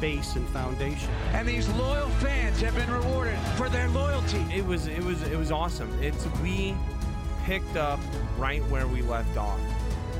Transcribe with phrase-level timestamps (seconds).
[0.00, 1.10] base and foundation.
[1.32, 4.44] And these loyal fans have been rewarded for their loyalty.
[4.54, 5.90] It was it was it was awesome.
[6.02, 6.74] It's we
[7.44, 8.00] picked up
[8.36, 9.60] right where we left off.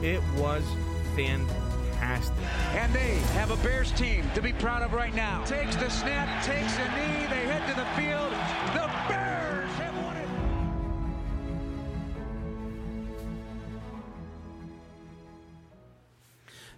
[0.02, 0.64] It was
[1.14, 2.34] fantastic.
[2.72, 5.44] And they have a Bears team to be proud of right now.
[5.44, 8.32] Takes the snap, takes a knee, they head to the field.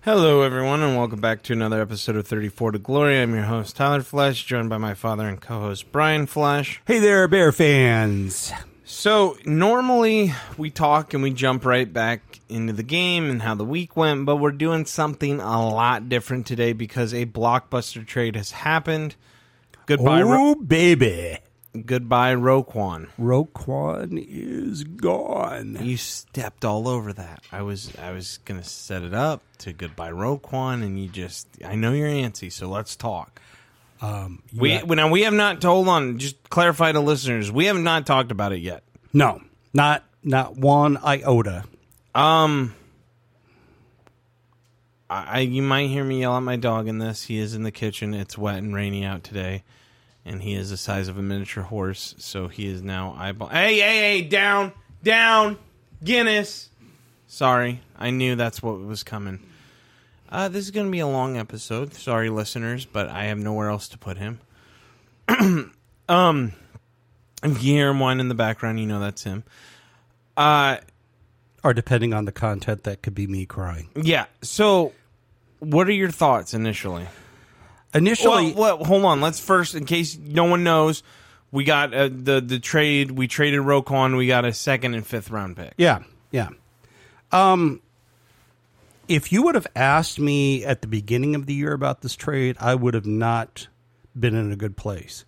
[0.02, 3.20] Hello, everyone, and welcome back to another episode of 34 to Glory.
[3.20, 6.80] I'm your host, Tyler Flesh, joined by my father and co host, Brian Flesh.
[6.86, 8.50] Hey there, Bear fans.
[8.84, 13.64] So, normally we talk and we jump right back into the game and how the
[13.64, 18.50] week went, but we're doing something a lot different today because a blockbuster trade has
[18.52, 19.14] happened.
[19.86, 21.38] Goodbye, Ro- Oh, baby.
[21.86, 23.08] Goodbye, Roquan.
[23.18, 25.78] Roquan is gone.
[25.80, 27.42] You stepped all over that.
[27.52, 31.74] I was I was gonna set it up to goodbye Roquan, and you just I
[31.76, 33.40] know you're antsy, so let's talk.
[34.02, 36.18] Um, We got- now we have not told on.
[36.18, 38.82] Just clarify to listeners, we have not talked about it yet.
[39.12, 39.40] no,
[39.74, 41.64] not not one iota.
[42.14, 42.74] Um,
[45.08, 47.24] I, I you might hear me yell at my dog in this.
[47.24, 48.14] He is in the kitchen.
[48.14, 49.64] It's wet and rainy out today,
[50.30, 52.14] and he is the size of a miniature horse.
[52.18, 53.48] So he is now eyeball.
[53.48, 54.22] Hey, hey, hey!
[54.22, 54.72] Down,
[55.02, 55.58] down,
[56.04, 56.68] Guinness.
[57.26, 59.40] Sorry, I knew that's what was coming.
[60.28, 61.92] Uh, this is going to be a long episode.
[61.94, 64.40] Sorry, listeners, but I have nowhere else to put him.
[66.08, 66.52] um,
[67.42, 69.42] if you hear him whine in the background, you know that's him.
[70.36, 70.78] Uh,
[71.64, 73.88] Or depending on the content, that could be me crying.
[74.00, 74.26] Yeah.
[74.42, 74.92] So,
[75.58, 77.06] what are your thoughts initially?
[77.94, 79.20] Initially, well, well, hold on.
[79.20, 81.02] Let's first, in case no one knows,
[81.50, 83.10] we got uh, the the trade.
[83.10, 84.16] We traded Roquan.
[84.16, 85.74] We got a second and fifth round pick.
[85.76, 86.50] yeah, yeah.
[87.32, 87.80] Um,
[89.08, 92.56] if you would have asked me at the beginning of the year about this trade,
[92.60, 93.66] I would have not
[94.18, 95.24] been in a good place.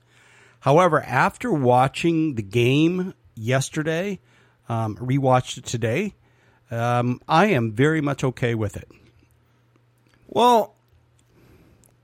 [0.60, 4.20] However, after watching the game yesterday,
[4.68, 6.14] um, rewatched it today,
[6.70, 8.88] um, I am very much okay with it.
[10.28, 10.76] Well,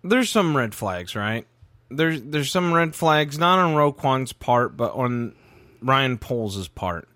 [0.03, 1.47] there's some red flags, right?
[1.91, 5.35] There's there's some red flags not on Roquan's part, but on
[5.81, 7.09] Ryan Poles' part.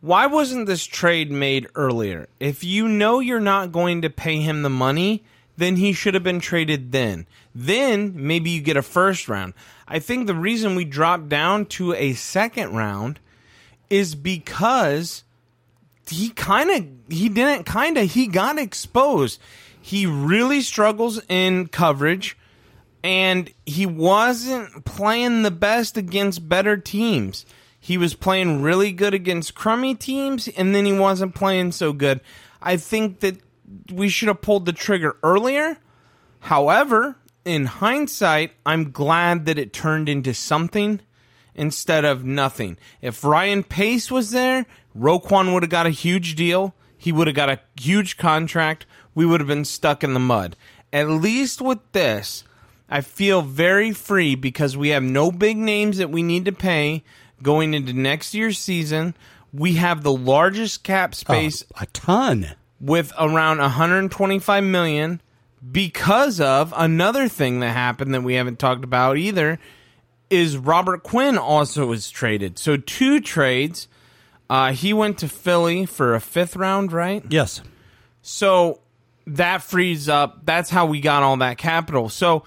[0.00, 2.28] Why wasn't this trade made earlier?
[2.38, 5.24] If you know you're not going to pay him the money,
[5.56, 7.26] then he should have been traded then.
[7.54, 9.54] Then maybe you get a first round.
[9.88, 13.18] I think the reason we dropped down to a second round
[13.88, 15.24] is because
[16.08, 19.40] he kind of he didn't kind of he got exposed.
[19.86, 22.36] He really struggles in coverage
[23.04, 27.46] and he wasn't playing the best against better teams.
[27.78, 32.20] He was playing really good against crummy teams and then he wasn't playing so good.
[32.60, 33.36] I think that
[33.92, 35.78] we should have pulled the trigger earlier.
[36.40, 37.14] However,
[37.44, 40.98] in hindsight, I'm glad that it turned into something
[41.54, 42.76] instead of nothing.
[43.00, 44.66] If Ryan Pace was there,
[44.98, 46.74] Roquan would have got a huge deal.
[46.98, 48.84] He would have got a huge contract.
[49.16, 50.54] We would have been stuck in the mud.
[50.92, 52.44] At least with this,
[52.88, 57.02] I feel very free because we have no big names that we need to pay
[57.42, 59.16] going into next year's season.
[59.52, 62.54] We have the largest cap space a ton.
[62.80, 65.20] with around 125 million
[65.72, 69.58] because of another thing that happened that we haven't talked about either
[70.28, 72.58] is Robert Quinn also was traded.
[72.58, 73.88] So two trades.
[74.48, 77.24] Uh, he went to Philly for a fifth round, right?
[77.28, 77.62] Yes.
[78.22, 78.80] So
[79.28, 80.44] that frees up.
[80.46, 82.08] That's how we got all that capital.
[82.08, 82.44] So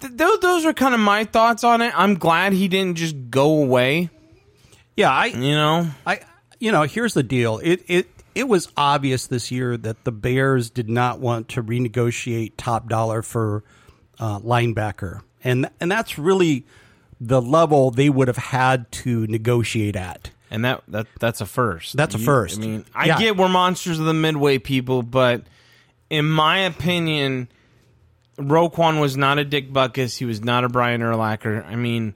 [0.00, 1.92] th- th- those are kind of my thoughts on it.
[1.96, 4.10] I'm glad he didn't just go away.
[4.96, 6.20] Yeah, I You know, I
[6.58, 7.58] you know, here's the deal.
[7.62, 12.52] It it it was obvious this year that the Bears did not want to renegotiate
[12.56, 13.62] top dollar for
[14.18, 16.64] uh, linebacker, and and that's really
[17.20, 20.30] the level they would have had to negotiate at.
[20.50, 21.96] and that that that's a first.
[21.96, 22.58] That's a You- first.
[22.58, 23.18] I mean, I Yeah.
[23.18, 25.42] get we're monsters of the midway people, but
[26.12, 27.48] in my opinion,
[28.36, 30.16] Roquan was not a Dick Butkus.
[30.18, 31.66] He was not a Brian Urlacher.
[31.66, 32.14] I mean,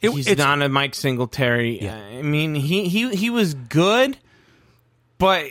[0.00, 1.88] It- he's not a Mike Singletary.
[1.88, 4.18] I mean, he he he was good,
[5.18, 5.46] but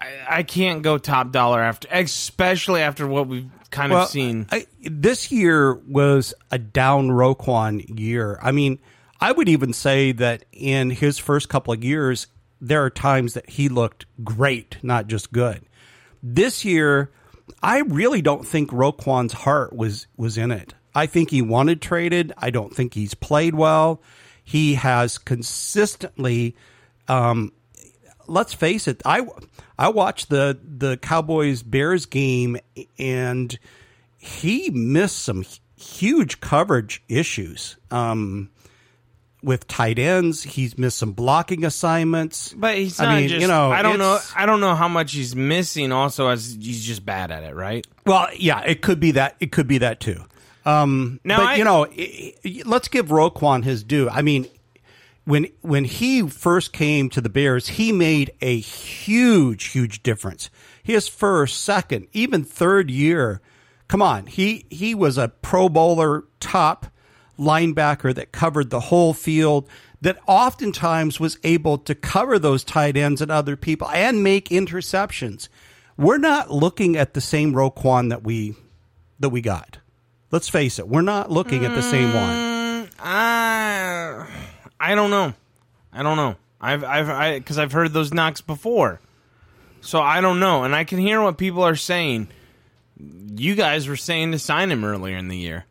[0.00, 4.46] I, I can't go top dollar after, especially after what we've kind Well, of seen.
[4.50, 8.38] I, this year was a down Roquan year.
[8.42, 8.80] I mean,
[9.20, 12.26] I would even say that in his first couple of years,
[12.60, 15.62] there are times that he looked great, not just good.
[16.22, 17.10] This year,
[17.62, 20.74] I really don't think Roquan's heart was was in it.
[20.94, 22.32] I think he wanted traded.
[22.36, 24.02] I don't think he's played well.
[24.44, 26.54] He has consistently
[27.08, 27.52] um,
[28.26, 29.26] let's face it, I
[29.78, 32.58] I watched the the Cowboys Bears game
[32.98, 33.58] and
[34.18, 35.44] he missed some
[35.76, 37.76] huge coverage issues.
[37.90, 38.50] Um,
[39.42, 42.52] with tight ends, he's missed some blocking assignments.
[42.56, 43.40] But he's not I mean, just.
[43.42, 44.18] you know, I don't know.
[44.36, 45.90] I don't know how much he's missing.
[45.92, 47.86] Also, as he's just bad at it, right?
[48.06, 49.36] Well, yeah, it could be that.
[49.40, 50.22] It could be that too.
[50.64, 54.08] Um, Now, but I- you know, i- i- let's give Roquan his due.
[54.08, 54.46] I mean,
[55.24, 60.50] when when he first came to the Bears, he made a huge, huge difference.
[60.82, 63.40] His first, second, even third year,
[63.88, 66.86] come on, he he was a Pro Bowler top
[67.42, 69.68] linebacker that covered the whole field.
[70.00, 75.48] That oftentimes was able to cover those tight ends and other people and make interceptions.
[75.96, 78.56] We're not looking at the same Roquan that we
[79.20, 79.78] that we got.
[80.32, 82.88] Let's face it, we're not looking at the same one.
[82.98, 84.26] Uh,
[84.80, 85.34] I don't know.
[85.92, 86.36] I don't know.
[86.60, 89.00] I've I've I because I've heard those knocks before,
[89.80, 90.64] so I don't know.
[90.64, 92.28] And I can hear what people are saying.
[93.34, 95.64] You guys were saying to sign him earlier in the year.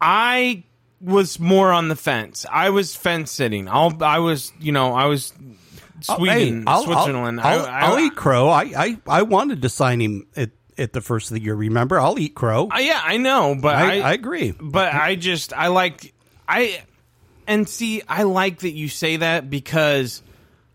[0.00, 0.64] I
[1.00, 2.44] was more on the fence.
[2.50, 3.68] I was fence sitting.
[3.68, 5.32] I'll, I was, you know, I was
[6.08, 7.40] oh, Sweden, I'll, Switzerland.
[7.40, 8.48] I'll, I'll, I, I'll eat crow.
[8.48, 11.54] I, I I wanted to sign him at, at the first of the year.
[11.54, 12.68] Remember, I'll eat crow.
[12.70, 14.52] I- yeah, I know, but I, I, I agree.
[14.52, 16.12] but I just I like
[16.48, 16.82] I
[17.46, 20.22] and see I like that you say that because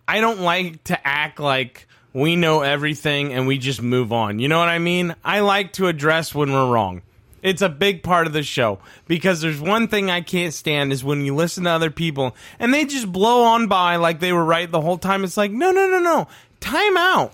[0.07, 4.39] I don't like to act like we know everything and we just move on.
[4.39, 5.15] You know what I mean?
[5.23, 7.01] I like to address when we're wrong.
[7.45, 11.03] It's a big part of the show because there's one thing I can't stand is
[11.03, 14.43] when you listen to other people and they just blow on by like they were
[14.43, 15.23] right the whole time.
[15.23, 16.27] It's like, no, no, no, no.
[16.59, 17.33] Time out.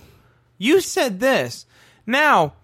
[0.58, 1.66] You said this.
[2.06, 2.56] Now,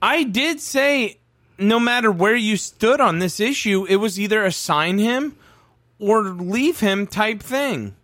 [0.00, 1.18] I did say
[1.58, 5.36] no matter where you stood on this issue, it was either assign him
[5.98, 7.94] or leave him type thing.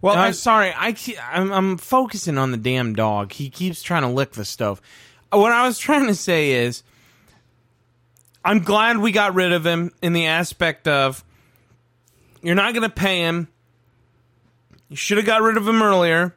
[0.00, 0.94] Well, Uh, I, sorry, I
[1.32, 3.32] I'm, I'm focusing on the damn dog.
[3.32, 4.80] He keeps trying to lick the stove.
[5.32, 6.83] What I was trying to say is,
[8.44, 11.24] I'm glad we got rid of him in the aspect of
[12.42, 13.48] you're not going to pay him.
[14.88, 16.34] You should have got rid of him earlier,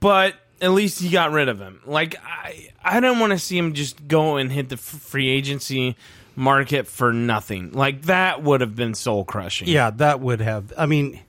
[0.00, 1.80] but at least you got rid of him.
[1.84, 5.96] Like I, I don't want to see him just go and hit the free agency
[6.34, 7.72] market for nothing.
[7.72, 9.68] Like that would have been soul crushing.
[9.68, 10.72] yeah, that would have.
[10.78, 11.20] I mean,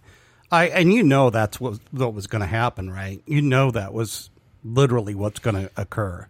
[0.51, 3.21] I and you know that's what what was going to happen, right?
[3.25, 4.29] You know that was
[4.63, 6.27] literally what's going to occur.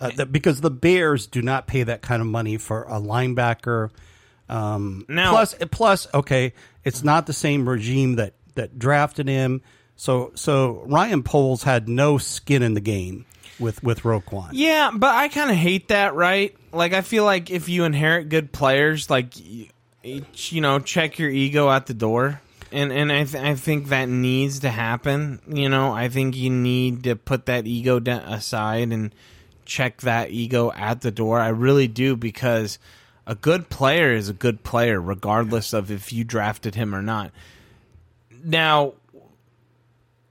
[0.00, 3.90] Uh, that, because the Bears do not pay that kind of money for a linebacker.
[4.48, 6.52] Um, Now- plus, plus, okay,
[6.84, 9.60] it's not the same regime that that drafted him.
[9.96, 13.26] So, so Ryan Poles had no skin in the game
[13.58, 14.50] with with Roquan.
[14.52, 16.54] Yeah, but I kind of hate that, right?
[16.72, 19.32] Like, I feel like if you inherit good players, like,
[20.02, 22.40] you know, check your ego at the door.
[22.70, 25.40] And and I, th- I think that needs to happen.
[25.48, 29.12] You know, I think you need to put that ego da- aside and
[29.68, 31.38] check that ego at the door.
[31.38, 32.78] I really do because
[33.26, 37.30] a good player is a good player, regardless of if you drafted him or not.
[38.42, 38.94] Now,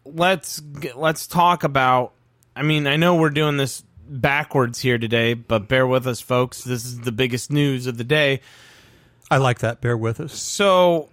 [0.04, 0.62] let's
[0.96, 2.14] let's talk about.
[2.56, 6.64] I mean, I know we're doing this backwards here today, but bear with us, folks.
[6.64, 8.42] This is the biggest news of the day.
[9.30, 9.80] I like that.
[9.80, 10.34] Bear with us.
[10.34, 11.10] So,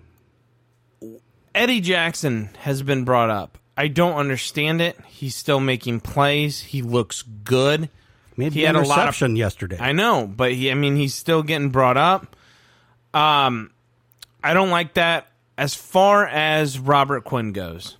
[1.55, 3.59] Eddie Jackson has been brought up.
[3.77, 4.97] I don't understand it.
[5.07, 6.61] He's still making plays.
[6.61, 7.91] He looks good.
[8.37, 9.79] Made He had a lot of- yesterday.
[9.79, 12.37] I know, but he, I mean, he's still getting brought up.
[13.13, 13.71] Um,
[14.43, 15.29] I don't like that.
[15.57, 17.97] As far as Robert Quinn goes,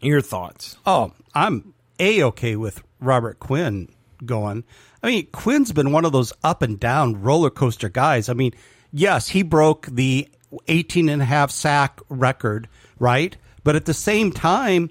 [0.00, 0.76] your thoughts?
[0.86, 3.88] Oh, I'm a okay with Robert Quinn
[4.24, 4.62] going.
[5.02, 8.28] I mean, Quinn's been one of those up and down roller coaster guys.
[8.28, 8.52] I mean,
[8.92, 10.28] yes, he broke the
[10.68, 12.68] 18 and a half sack record,
[13.00, 13.36] right?
[13.64, 14.90] But at the same time,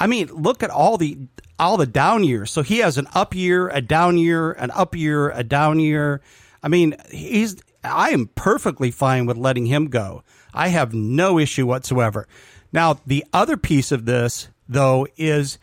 [0.00, 1.18] I mean, look at all the
[1.58, 2.50] all the down years.
[2.50, 6.20] So he has an up year, a down year, an up year, a down year.
[6.62, 10.22] I mean, he's I am perfectly fine with letting him go.
[10.54, 12.26] I have no issue whatsoever.
[12.72, 15.58] Now, the other piece of this though is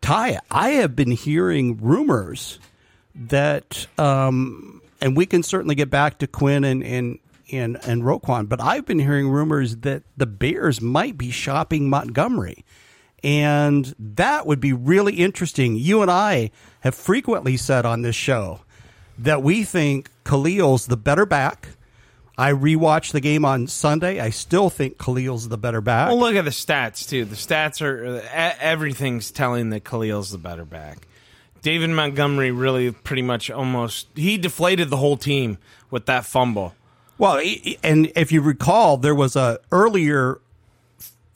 [0.00, 2.58] Ty, I have been hearing rumors
[3.14, 7.18] that, um, and we can certainly get back to Quinn and and
[7.52, 12.64] and and Roquan, but I've been hearing rumors that the Bears might be shopping Montgomery,
[13.22, 15.76] and that would be really interesting.
[15.76, 16.50] You and I
[16.80, 18.60] have frequently said on this show
[19.18, 21.70] that we think Khalil's the better back.
[22.38, 24.18] I rewatched the game on Sunday.
[24.18, 26.08] I still think Khalil's the better back.
[26.08, 27.26] Well, look at the stats too.
[27.26, 28.22] The stats are
[28.60, 31.06] everything's telling that Khalil's the better back.
[31.60, 35.58] David Montgomery really pretty much almost he deflated the whole team
[35.90, 36.74] with that fumble.
[37.18, 37.42] Well,
[37.84, 40.40] and if you recall, there was a earlier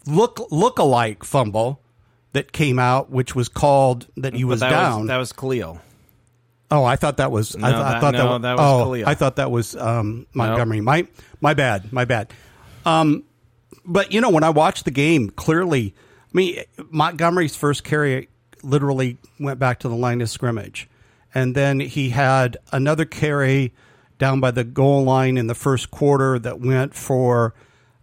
[0.07, 1.81] look look-alike fumble
[2.35, 5.01] that came out, which was called that he was that down.
[5.01, 5.81] Was, that was Khalil.
[6.71, 7.57] oh, I thought that was.
[7.57, 9.09] I, No, th- I thought no, that, that was oh, Khalil.
[9.09, 10.81] I thought that was um, Montgomery.
[10.81, 11.07] My
[11.41, 11.93] my bad.
[11.93, 12.33] My bad.
[12.85, 13.25] Um,
[13.87, 16.59] but you know, when I watched the game, clearly, I mean,
[16.91, 18.29] Montgomery's first carry
[18.63, 20.89] literally went back to the line of scrimmage,
[21.35, 23.73] and then he had another carry
[24.19, 27.55] down by the goal line in the first quarter that went for.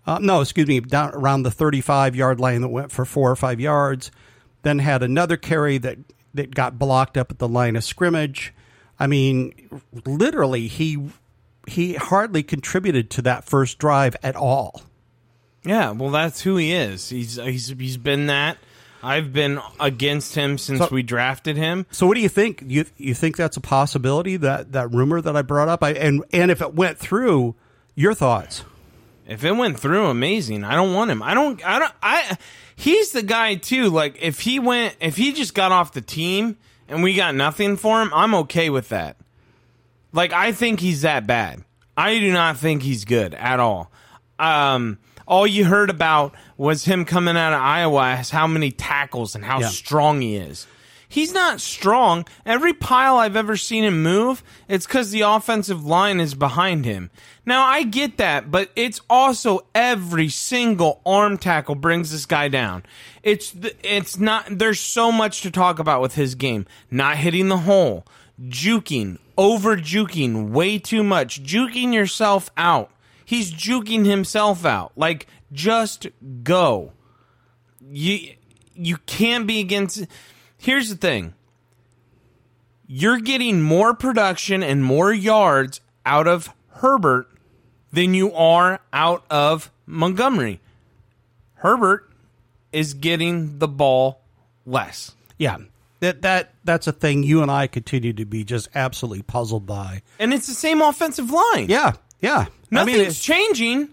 [0.05, 3.35] Uh, no, excuse me, down around the 35 yard line that went for four or
[3.35, 4.11] five yards.
[4.63, 5.97] Then had another carry that,
[6.33, 8.53] that got blocked up at the line of scrimmage.
[8.99, 10.97] I mean, literally, he
[11.67, 14.81] he hardly contributed to that first drive at all.
[15.63, 17.09] Yeah, well, that's who he is.
[17.09, 18.57] He's he's he's been that.
[19.03, 21.87] I've been against him since So- we drafted him.
[21.91, 22.63] So, what do you think?
[22.67, 25.83] You you think that's a possibility that that rumor that I brought up?
[25.83, 27.55] I, and and if it went through,
[27.95, 28.63] your thoughts?
[29.31, 30.65] If it went through, amazing.
[30.65, 31.23] I don't want him.
[31.23, 31.65] I don't.
[31.65, 31.93] I don't.
[32.03, 32.37] I.
[32.75, 33.89] He's the guy too.
[33.89, 36.57] Like if he went, if he just got off the team
[36.89, 39.15] and we got nothing for him, I'm okay with that.
[40.11, 41.63] Like I think he's that bad.
[41.95, 43.89] I do not think he's good at all.
[44.37, 44.97] Um,
[45.27, 49.45] all you heard about was him coming out of Iowa as how many tackles and
[49.45, 49.69] how Yeah.
[49.69, 50.67] strong he is.
[51.11, 52.25] He's not strong.
[52.45, 57.11] Every pile I've ever seen him move, it's because the offensive line is behind him.
[57.45, 62.83] Now I get that, but it's also every single arm tackle brings this guy down.
[63.23, 63.53] It's
[63.83, 64.45] it's not.
[64.49, 66.65] There's so much to talk about with his game.
[66.89, 68.05] Not hitting the hole,
[68.41, 72.89] juking, over juking way too much, juking yourself out.
[73.25, 74.93] He's juking himself out.
[74.95, 76.07] Like just
[76.43, 76.93] go
[77.91, 78.35] you
[78.75, 80.05] you can't be against
[80.61, 81.33] here's the thing
[82.87, 87.27] you're getting more production and more yards out of Herbert
[87.93, 90.59] than you are out of Montgomery.
[91.55, 92.09] Herbert
[92.71, 94.21] is getting the ball
[94.65, 95.11] less.
[95.37, 95.57] Yeah,
[95.99, 100.01] that that that's a thing you and I continue to be just absolutely puzzled by.
[100.19, 101.67] And it's the same offensive line.
[101.69, 102.45] Yeah, yeah.
[102.69, 103.89] Nothing's I mean, it's- changing.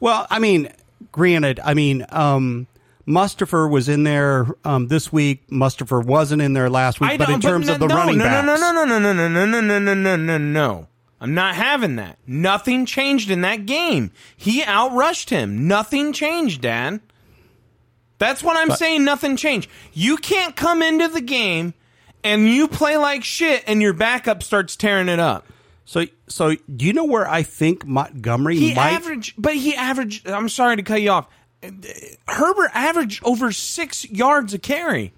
[0.00, 0.68] Well, I mean,
[1.10, 2.68] granted, I mean, um,
[3.08, 5.48] Mustipher was in there um, this week.
[5.48, 7.18] Mustipher wasn't in there last week.
[7.18, 9.28] But in terms no, of the no, running no, backs, no, no, no, no, no,
[9.28, 10.88] no, no, no, no, no, no, no, no.
[11.20, 12.18] I'm not having that.
[12.26, 14.12] Nothing changed in that game.
[14.36, 15.66] He outrushed him.
[15.66, 17.00] Nothing changed, Dan.
[18.18, 19.04] That's what I'm saying.
[19.04, 19.70] Nothing changed.
[19.92, 21.74] You can't come into the game
[22.22, 25.46] and you play like shit, and your backup starts tearing it up.
[25.84, 28.92] So, so do you know where I think Montgomery He might?
[28.92, 30.28] averaged, but he averaged.
[30.28, 31.28] I'm sorry to cut you off.
[32.28, 35.12] Herbert averaged over six yards a carry.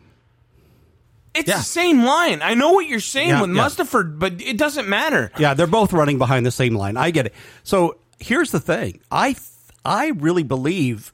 [1.35, 1.59] It's Yeah.
[1.59, 2.41] the same line.
[2.43, 3.63] I know what you're saying Yeah, with yeah.
[3.63, 5.31] Mustaford, but it doesn't matter.
[5.39, 6.97] Yeah, they're both running behind the same line.
[6.97, 7.35] I get it.
[7.63, 9.01] So here's the thing.
[9.11, 9.37] I
[9.85, 11.13] I really believe,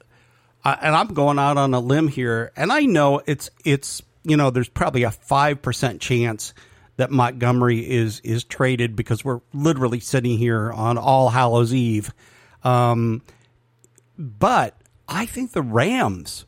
[0.64, 4.36] uh, and I'm going out on a limb here, and I know it's it's you
[4.36, 6.54] know there's probably a five percent chance
[6.96, 12.10] that Montgomery is is traded because we're literally sitting here on All Hallows Eve.
[12.64, 13.20] Um,
[14.18, 14.74] but
[15.08, 16.46] I think the Rams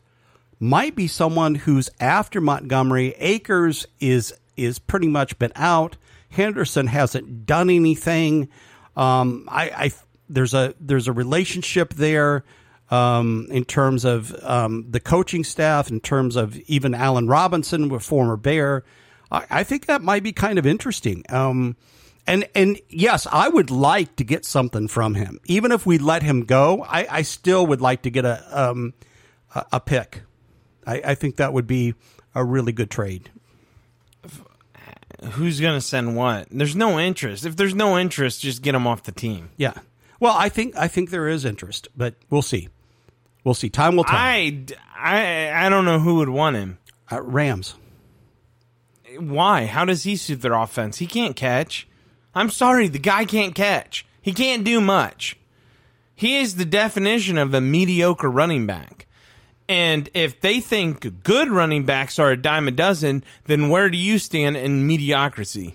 [0.61, 3.15] might be someone who's after Montgomery.
[3.19, 5.97] Akers is is pretty much been out.
[6.31, 8.49] Henderson hasn't done anything.
[8.97, 9.91] Um, I, I
[10.29, 12.45] there's a there's a relationship there
[12.91, 18.00] um, in terms of um, the coaching staff, in terms of even Allen Robinson, a
[18.00, 18.85] former Bear.
[19.31, 21.23] I, I think that might be kind of interesting.
[22.28, 26.23] And and yes, I would like to get something from him, even if we let
[26.23, 26.85] him go.
[26.87, 28.92] I, I still would like to get a um,
[29.54, 30.23] a, a pick.
[30.87, 31.94] I, I think that would be
[32.35, 33.30] a really good trade.
[35.32, 36.49] Who's going to send what?
[36.50, 37.47] There's no interest.
[37.47, 39.49] If there's no interest, just get him off the team.
[39.56, 39.73] Yeah.
[40.20, 42.68] Well, I think I think there is interest, but we'll see.
[43.42, 43.70] We'll see.
[43.70, 44.14] Time will tell.
[44.14, 46.78] I, I, I don't know who would want him.
[47.11, 47.75] Uh, Rams.
[49.18, 49.64] Why?
[49.64, 50.99] How does he suit their offense?
[50.99, 51.88] He can't catch.
[52.38, 54.07] I'm sorry, the guy can't catch.
[54.23, 55.37] He can't do much.
[56.14, 59.07] He is the definition of a mediocre running back.
[59.68, 63.99] And if they think good running backs are a dime a dozen, then where do
[63.99, 65.75] you stand in mediocrity?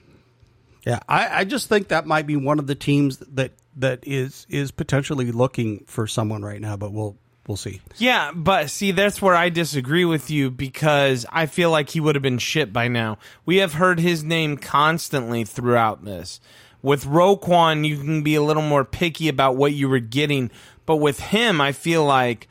[0.86, 4.46] Yeah, I, I just think that might be one of the teams that that is
[4.50, 6.76] is potentially looking for someone right now.
[6.76, 7.82] But we'll we'll see.
[7.98, 12.16] Yeah, but see, that's where I disagree with you because I feel like he would
[12.16, 13.18] have been shit by now.
[13.46, 16.40] We have heard his name constantly throughout this.
[16.82, 20.52] With Roquan, you can be a little more picky about what you were getting,
[20.86, 22.50] but with him, I feel like,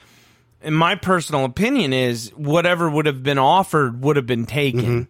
[0.62, 4.80] in my personal opinion, is whatever would have been offered would have been taken.
[4.80, 5.02] Mm-hmm.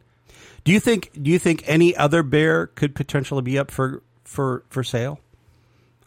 [0.65, 1.11] Do you think?
[1.21, 5.21] Do you think any other bear could potentially be up for for for sale?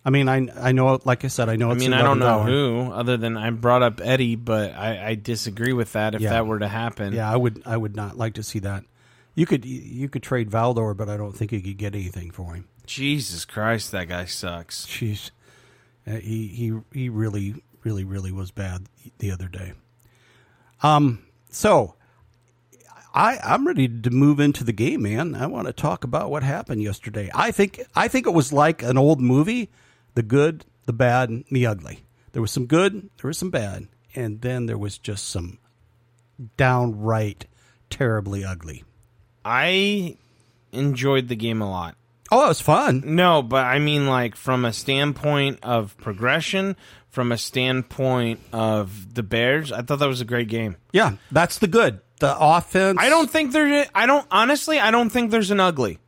[0.08, 1.72] I mean, I I know, like I said, I know.
[1.72, 2.46] I mean, I don't know $11.
[2.46, 6.30] who, other than I brought up Eddie, but I, I disagree with that if Yeah.
[6.30, 7.14] that were to happen.
[7.14, 7.64] Yeah, I would.
[7.66, 8.84] I would not like to see that.
[9.34, 12.54] You could you could trade Vildor, but I don't think you could get anything for
[12.54, 12.68] him.
[12.86, 14.86] Jesus Christ, that guy sucks.
[14.86, 15.32] Jeez,
[16.08, 18.84] Uh, he he he really really really was bad
[19.18, 19.74] the other day.
[20.84, 21.96] Um, so
[23.14, 25.36] I I'm ready to move into the game, man.
[25.36, 27.30] I want to talk about what happened yesterday.
[27.34, 29.70] I think I think it was like an old movie:
[30.16, 32.04] the good, the bad, and the ugly.
[32.32, 35.60] There was some good, there was some bad, and then there was just some
[36.58, 37.46] downright
[37.90, 38.84] terribly ugly.
[39.46, 40.18] I
[40.72, 41.96] enjoyed the game a lot.
[42.32, 43.04] Oh, it was fun.
[43.06, 46.76] No, but I mean, like, from a standpoint of progression,
[47.12, 50.76] from a standpoint of the Bears, I thought that was a great game.
[50.92, 52.02] Yeah, that's the good.
[52.20, 52.98] The offense.
[53.00, 56.00] I don't think there's, I don't, honestly, I don't think there's an ugly.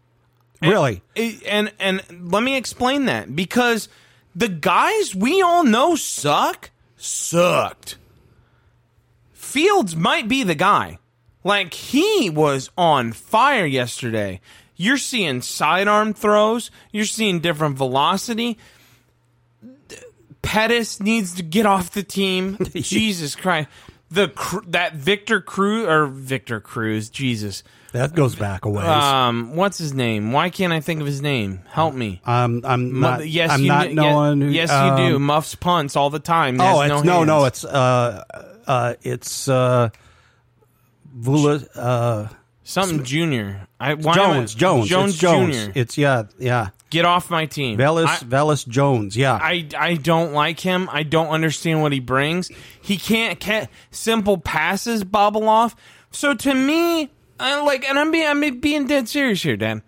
[0.62, 1.02] Really.
[1.46, 3.90] And, and, let me explain that because
[4.36, 7.98] the guys we all know suck, sucked.
[9.34, 11.00] Fields might be the guy.
[11.44, 14.42] Like he was on fire yesterday.
[14.76, 16.70] You're seeing sidearm throws.
[16.92, 18.58] You're seeing different velocity.
[20.42, 22.58] Pettis needs to get off the team.
[22.76, 23.70] Jesus Christ.
[24.10, 24.32] The
[24.68, 27.64] that Victor Cruz or Victor Cruz, Jesus.
[27.92, 28.86] That goes back a ways.
[28.88, 30.32] Um, what's his name?
[30.32, 31.62] Why can't I think of his name?
[31.70, 32.22] Help me.
[32.26, 33.28] um, I'm not.
[33.28, 34.42] yes, I'm you not kn- knowing.
[34.42, 35.20] who- Yes, um, you do.
[35.20, 36.60] Muffs punts all the time.
[36.62, 37.48] Oh, it's no, no, hands.
[37.48, 38.24] it's uh,
[38.66, 39.90] uh, it's uh,
[41.18, 42.28] Vula, uh,
[42.64, 43.68] something Junior.
[43.80, 45.56] I I- Jones, Jones, Jones Jones.
[45.56, 45.72] Junior.
[45.76, 46.70] It's yeah, yeah.
[46.90, 47.78] Get off my team.
[47.78, 49.18] Velus, I, Velus Jones.
[49.18, 50.90] Yeah, I I don't like him.
[50.92, 52.50] I don't understand what he brings.
[52.82, 55.76] He can't, can't simple passes bobble off.
[56.12, 59.82] So to me, I like, and I'm being I'm being dead serious here, Dan.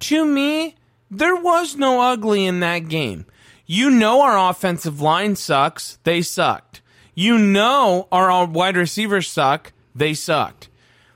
[0.00, 0.76] To me,
[1.10, 3.24] there was no ugly in that game.
[3.64, 5.98] You know our offensive line sucks.
[6.04, 6.82] They sucked.
[7.14, 9.72] You know our wide receivers suck.
[9.94, 10.68] They sucked.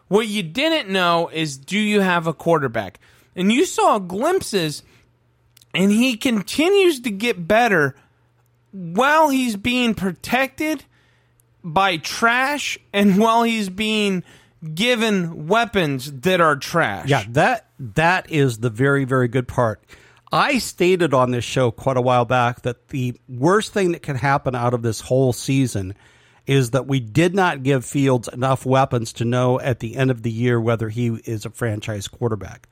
[0.09, 3.01] What you didn't know is do you have a quarterback?
[3.35, 4.83] And you saw glimpses
[5.77, 7.95] and he continues to get better
[8.73, 10.85] while he's being protected
[11.63, 14.25] by trash and while he's being
[14.75, 17.09] given weapons that are trash.
[17.09, 17.25] yeah.
[17.29, 19.83] That that is the very very good part.
[20.33, 24.17] I stated on this show quite a while back that the worst thing that can
[24.17, 25.95] happen out of this whole season
[26.47, 30.23] is that we did not give Fields enough weapons to know at the end of
[30.23, 32.69] the year whether he is a franchise quarterback.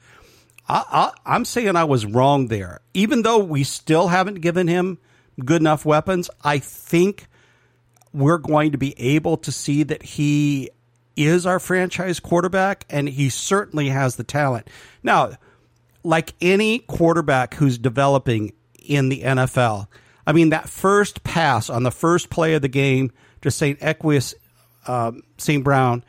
[0.69, 0.85] I,
[1.27, 2.81] I, I'm saying I was wrong there.
[2.95, 4.99] Even though we still haven't given him
[5.45, 7.27] good enough weapons, I think
[8.13, 10.71] we're going to be able to see that he
[11.17, 14.69] is our franchise quarterback and he certainly has the talent.
[15.03, 15.33] Now,
[16.03, 19.89] like any quarterback who's developing in the NFL,
[20.27, 23.79] I mean, that first pass on the first play of the game to St.
[23.83, 24.35] Equus,
[24.87, 25.63] um, St.
[25.63, 26.05] Brown,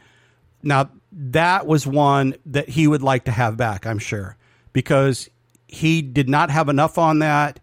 [0.64, 4.38] now that was one that he would like to have back, I'm sure,
[4.76, 5.30] because
[5.70, 7.62] he did not have enough on that.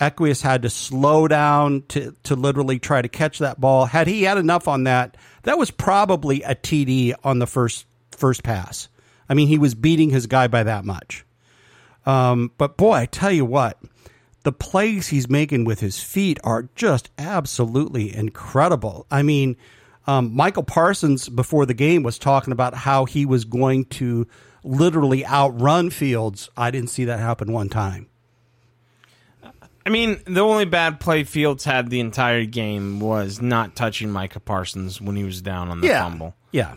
[0.00, 3.84] Equius had to slow down to, to literally try to catch that ball.
[3.84, 8.42] Had he had enough on that, that was probably a TD on the first first
[8.42, 8.88] pass.
[9.28, 11.26] I mean, he was beating his guy by that much.
[12.06, 13.78] Um, but boy, I tell you what,
[14.44, 19.06] the plays he's making with his feet are just absolutely incredible.
[19.10, 19.56] I mean,
[20.06, 24.26] um, Michael Parsons before the game was talking about how he was going to
[24.64, 26.50] literally outrun Fields.
[26.56, 28.08] I didn't see that happen one time.
[29.86, 34.40] I mean, the only bad play Fields had the entire game was not touching Micah
[34.40, 36.34] Parsons when he was down on the Yeah, fumble.
[36.52, 36.74] yeah.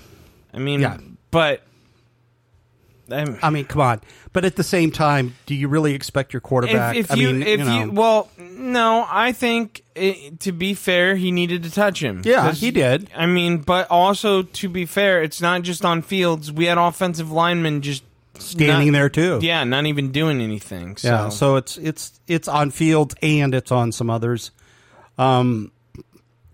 [0.53, 0.97] I mean, Yeah.
[1.31, 1.63] but
[3.09, 4.01] um, I mean, come on.
[4.33, 6.95] But at the same time, do you really expect your quarterback?
[6.95, 10.51] if, if I you mean, if you, know, you well, no, I think it, to
[10.51, 12.21] be fair, he needed to touch him.
[12.25, 13.09] Yeah, he did.
[13.15, 16.51] I mean, but also to be fair, it's not just on Fields.
[16.51, 18.03] We had offensive linemen just
[18.39, 19.39] standing not- there too.
[19.41, 20.97] Yeah, not even doing anything.
[20.97, 21.07] So.
[21.07, 24.51] Yeah, so it's it's it's on fields and it's on some others.
[25.17, 25.71] Um,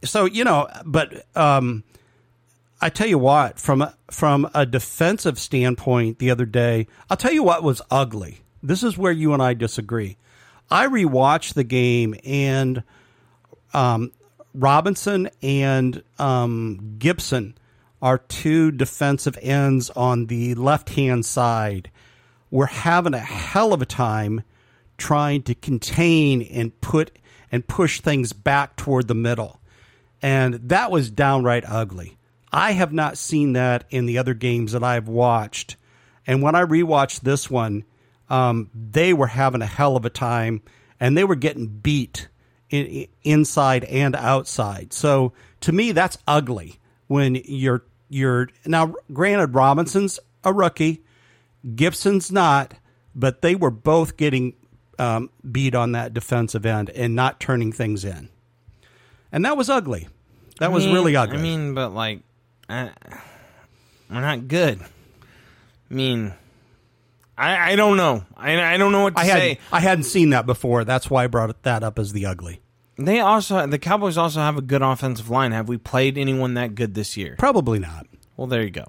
[0.04, 1.84] so you know, but um,
[2.84, 7.32] I tell you what, from a, from a defensive standpoint, the other day, I'll tell
[7.32, 8.42] you what was ugly.
[8.62, 10.18] This is where you and I disagree.
[10.70, 12.84] I rewatched the game and
[13.74, 14.12] um,
[14.54, 17.54] Robinson and um, Gipson
[18.02, 21.90] are two defensive ends on the left hand side.
[22.52, 24.44] We're having a hell of a time
[24.98, 27.18] trying to contain and put
[27.50, 29.62] and push things back toward the middle.
[30.22, 32.18] And that was downright ugly.
[32.54, 35.76] I have not seen that in the other games that I've watched.
[36.28, 37.84] And when I rewatched this one,
[38.30, 40.62] um, they were having a hell of a time
[41.00, 42.30] and they were getting beat
[42.70, 44.94] in, inside and outside.
[44.94, 48.94] So to me, that's ugly when you're you're now.
[49.12, 51.04] Granted, Robinson's a rookie,
[51.76, 52.76] Gipson's not,
[53.16, 54.54] but they were both getting
[55.00, 58.30] um, beat on that defensive end and not turning things in,
[59.32, 60.08] and that was ugly.
[60.60, 61.38] That I was mean- really ugly.
[61.38, 62.22] I mean, but like,
[62.70, 62.92] I,
[64.10, 64.80] we're not good.
[64.82, 66.34] I mean,
[67.38, 68.24] I I don't know.
[68.36, 69.50] I I don't know what to I say.
[69.50, 70.84] had I hadn't seen that before.
[70.84, 72.62] That's why I brought that up as the ugly.
[72.98, 75.52] They also the Cowboys also have a good offensive line.
[75.52, 77.36] Have we played anyone that good this year?
[77.38, 78.08] Probably not.
[78.38, 78.86] Well, there you go.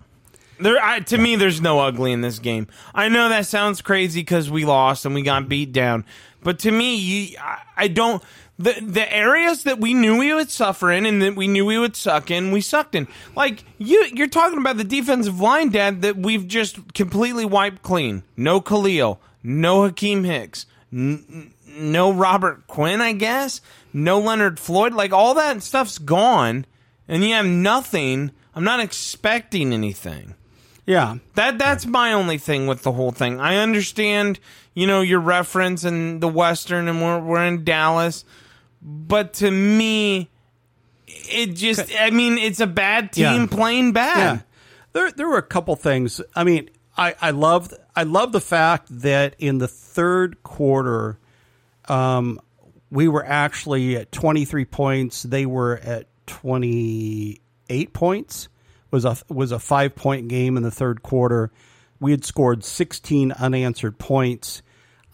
[0.61, 2.69] There, I, to me, there's no ugly in this game.
[2.95, 6.05] I know that sounds crazy because we lost and we got beat down,
[6.43, 8.23] but to me, you, I, I don't.
[8.59, 11.77] The the areas that we knew we would suffer in and that we knew we
[11.79, 13.09] would suck in, we sucked in.
[13.35, 18.23] Like you, you're talking about the defensive line, Dad, that we've just completely wiped clean.
[18.37, 23.61] No Khalil, no Akiem Hicks, n- no Robert Quinn, I guess,
[23.93, 24.95] no Leonard Floyd.
[24.95, 26.65] Like all that stuff's gone,
[27.09, 28.31] and you have nothing.
[28.55, 30.35] I'm not expecting anything.
[30.87, 33.41] Yeah, That that's my only thing with the whole thing.
[33.41, 34.39] I understand,
[34.75, 38.25] you know, your reference and the Western, and we're we're in Dallas,
[38.85, 40.31] but to me,
[41.07, 43.47] it just I mean, it's a bad team Yeah.
[43.51, 44.19] playing bad.
[44.19, 44.41] Yeah.
[44.93, 46.21] There there were a couple things.
[46.37, 51.19] I mean, I I love I love the fact that in the third quarter
[51.89, 52.41] um
[52.91, 55.23] we were actually at 23 points.
[55.25, 58.49] They were at 28 points.
[58.91, 61.51] Was a was a 5 point game in the third quarter.
[61.99, 64.63] We had scored 16 unanswered points.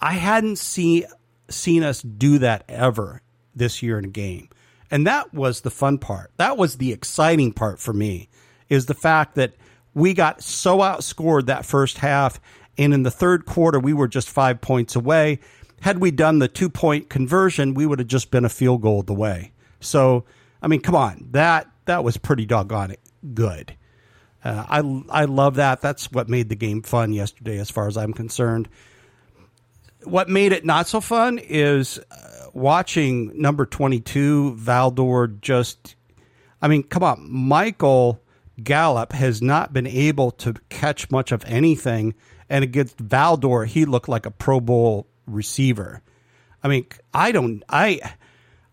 [0.00, 1.04] I hadn't see,
[1.48, 3.22] seen us do that ever
[3.54, 4.48] this year in a game.
[4.90, 6.32] And that was the fun part.
[6.36, 8.28] That was the exciting part for me
[8.68, 9.54] is the fact that
[9.94, 12.40] we got so outscored that first half.
[12.78, 15.40] And in the third quarter, we were just five points away.
[15.80, 19.02] Had we done the two point conversion, we would have just been a field goal
[19.02, 19.52] the way.
[19.80, 20.24] So,
[20.62, 21.28] I mean, come on.
[21.30, 22.94] That, that was pretty doggone
[23.34, 23.76] good.
[24.42, 25.80] Uh, I, I love that.
[25.80, 28.68] That's what made the game fun yesterday, as far as I'm concerned
[30.04, 35.96] what made it not so fun is uh, watching number 22 Vildor just
[36.60, 38.22] I mean come on Michael
[38.62, 42.14] Gallup has not been able to catch much of anything
[42.48, 46.02] and against Vildor he looked like a pro bowl receiver
[46.62, 48.00] I mean I don't I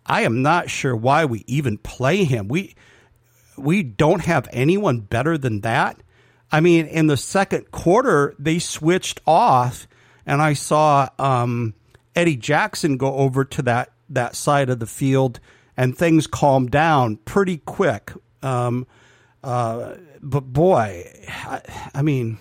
[0.06, 2.76] I am not sure why we even play him we
[3.58, 6.02] we don't have anyone better than that.
[6.52, 9.88] I mean, in the second quarter, they switched off,
[10.26, 11.74] and I saw um,
[12.17, 15.39] Eddie Jackson go over to that that side of the field,
[15.77, 18.12] and things calmed down pretty quick.
[18.41, 18.88] Um,
[19.43, 21.62] uh, but boy, I,
[21.93, 22.39] I mean,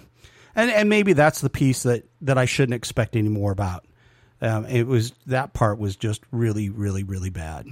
[0.54, 3.84] and and maybe that's the piece that that I shouldn't expect any more about.
[4.40, 7.66] Um, it was that part was just really, really, really bad.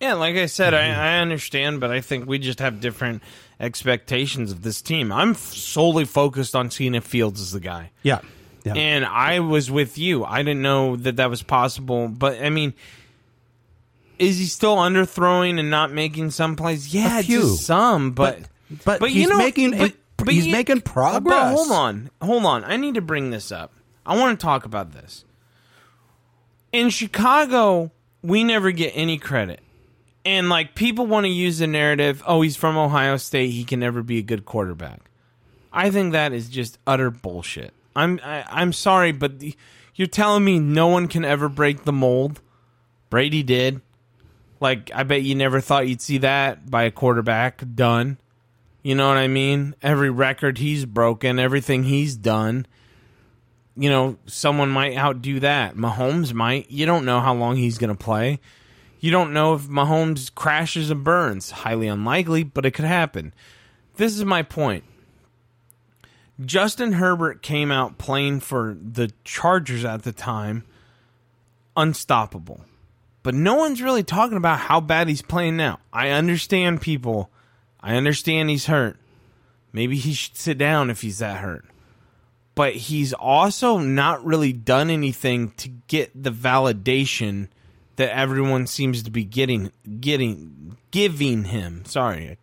[0.00, 1.00] Yeah, like I said, Mm-hmm.
[1.00, 3.22] I, I understand, but I think we just have different
[3.60, 5.12] expectations of this team.
[5.12, 7.92] I'm f- solely focused on seeing if Fields is the guy.
[8.02, 8.20] Yeah,
[8.64, 8.74] yeah.
[8.74, 10.24] And I was with you.
[10.24, 12.08] I didn't know that that was possible.
[12.08, 12.74] But I mean,
[14.18, 16.94] is he still underthrowing and not making some plays?
[16.94, 18.12] Yeah, just some.
[18.12, 18.40] But
[18.84, 21.54] but but he's you know, making- but, but he's you- making But progress.
[21.54, 22.64] hold on, hold on.
[22.64, 23.72] I need to bring this up.
[24.06, 25.24] I want to talk about this.
[26.72, 27.90] In Chicago,
[28.22, 29.60] we never get any credit.
[30.24, 33.80] And like people want to use the narrative, oh, he's from Ohio State, he can
[33.80, 35.00] never be a good quarterback.
[35.72, 37.72] I think that is just utter bullshit.
[37.94, 39.54] I'm I, I'm sorry, but the,
[39.94, 42.40] you're telling me no one can ever break the mold.
[43.10, 43.80] Brady did.
[44.60, 48.18] Like I bet you never thought you'd see that by a quarterback done.
[48.82, 49.74] You know what I mean?
[49.82, 52.66] Every record he's broken, everything he's done.
[53.76, 55.76] You know, someone might outdo that.
[55.76, 56.70] Mahomes might.
[56.70, 58.40] You don't know how long he's going to play.
[59.00, 61.50] You don't know if Mahomes crashes and burns.
[61.50, 63.32] Highly unlikely, but it could happen.
[63.96, 64.84] This is my point.
[66.40, 70.64] Justin Herbert came out playing for the Chargers at the time,
[71.76, 72.64] unstoppable.
[73.22, 75.78] But no one's really talking about how bad he's playing now.
[75.92, 77.30] I understand people.
[77.80, 78.96] I understand he's hurt.
[79.72, 81.64] Maybe he should sit down if he's that hurt.
[82.54, 87.48] But he's also not really done anything to get the validation
[87.96, 91.84] that everyone seems to be getting getting giving him.
[91.86, 92.36] Sorry,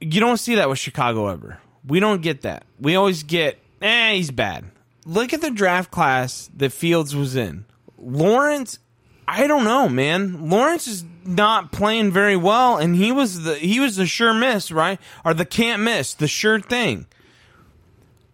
[0.00, 1.60] you don't see that with Chicago ever.
[1.86, 2.64] We don't get that.
[2.80, 4.66] We always get, eh, he's bad.
[5.04, 7.64] Look at the draft class that Fields was in.
[7.98, 8.78] Lawrence,
[9.26, 10.48] I don't know, man.
[10.48, 14.70] Lawrence is not playing very well, and he was the he was the sure miss,
[14.70, 15.00] right?
[15.24, 17.06] Or the can't miss, the sure thing.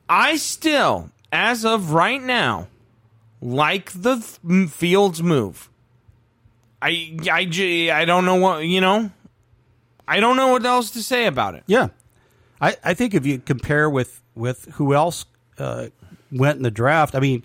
[0.09, 2.69] I still, as of right now,
[3.41, 4.17] like the
[4.71, 5.69] Fields move.
[6.81, 9.11] I I I don't know what you know.
[10.07, 11.65] I don't know what else to say about it.
[11.67, 11.89] Yeah,
[12.61, 15.25] I, I think if you compare with with who else
[15.59, 15.89] uh,
[16.33, 17.45] went in the draft, I mean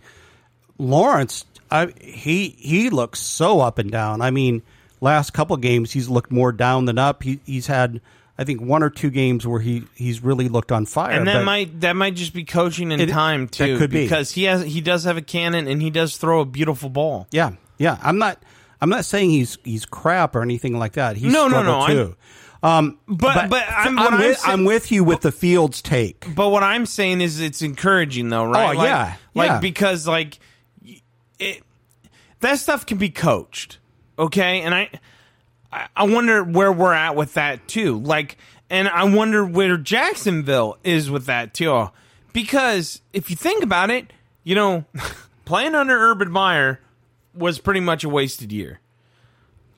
[0.77, 4.21] Lawrence, I, he he looks so up and down.
[4.21, 4.61] I mean,
[5.01, 7.23] last couple games he's looked more down than up.
[7.23, 8.01] He, he's had
[8.37, 11.11] I think one or two games where he he's really looked on fire.
[11.11, 14.03] And that might that might just be coaching and It- time that too, could be.
[14.03, 17.27] because he has he does have a cannon and he does throw a beautiful ball.
[17.31, 17.97] Yeah, yeah.
[18.01, 18.41] I'm not.
[18.81, 21.15] I'm not saying he's he's crap or anything like that.
[21.15, 22.15] He's No, no, no, too.
[22.63, 26.33] Um, But- but I'm- I'm with, saying- I'm with you with the Fields take.
[26.33, 28.73] But what I'm saying is it's encouraging though, right?
[28.73, 29.59] Oh, like, yeah, like yeah.
[29.59, 30.39] because like
[31.39, 31.61] it
[32.39, 33.79] that stuff can be coached,
[34.17, 34.61] okay?
[34.61, 34.89] And I
[35.71, 37.99] I- I wonder where we're at with that too.
[37.99, 38.37] Like,
[38.69, 41.89] and I wonder where Jacksonville is with that too,
[42.31, 44.85] because if you think about it, you know,
[45.45, 46.79] playing under Urban Meyer
[47.35, 48.79] was pretty much a wasted year.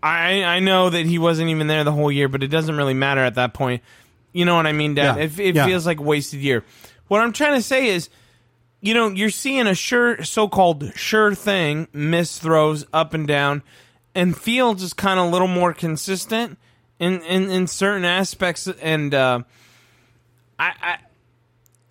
[0.05, 2.93] I I know that he wasn't even there the whole year, but it doesn't really
[2.93, 3.81] matter at that point.
[4.33, 5.17] You know what I mean, Dad?
[5.17, 5.65] Yeah, It, it yeah.
[5.65, 6.63] feels like a wasted year.
[7.07, 8.09] What I'm trying to say is,
[8.81, 13.63] you know, you're seeing a sure, so-called sure thing, miss throws up and down,
[14.13, 16.57] and Fields is kind of a little more consistent
[16.99, 18.67] in in, in certain aspects.
[18.67, 19.41] And uh,
[20.59, 20.97] I, I,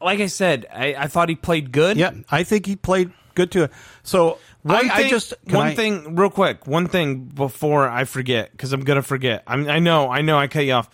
[0.05, 1.97] like I said, I, I thought he played good.
[1.97, 3.69] Yeah, I think he played good too.
[4.03, 6.67] So One I, thing, I just one I- thing, real quick.
[6.67, 9.43] One thing before I forget, because I'm gonna forget.
[9.47, 10.89] I'm, I know, I know, I cut you off.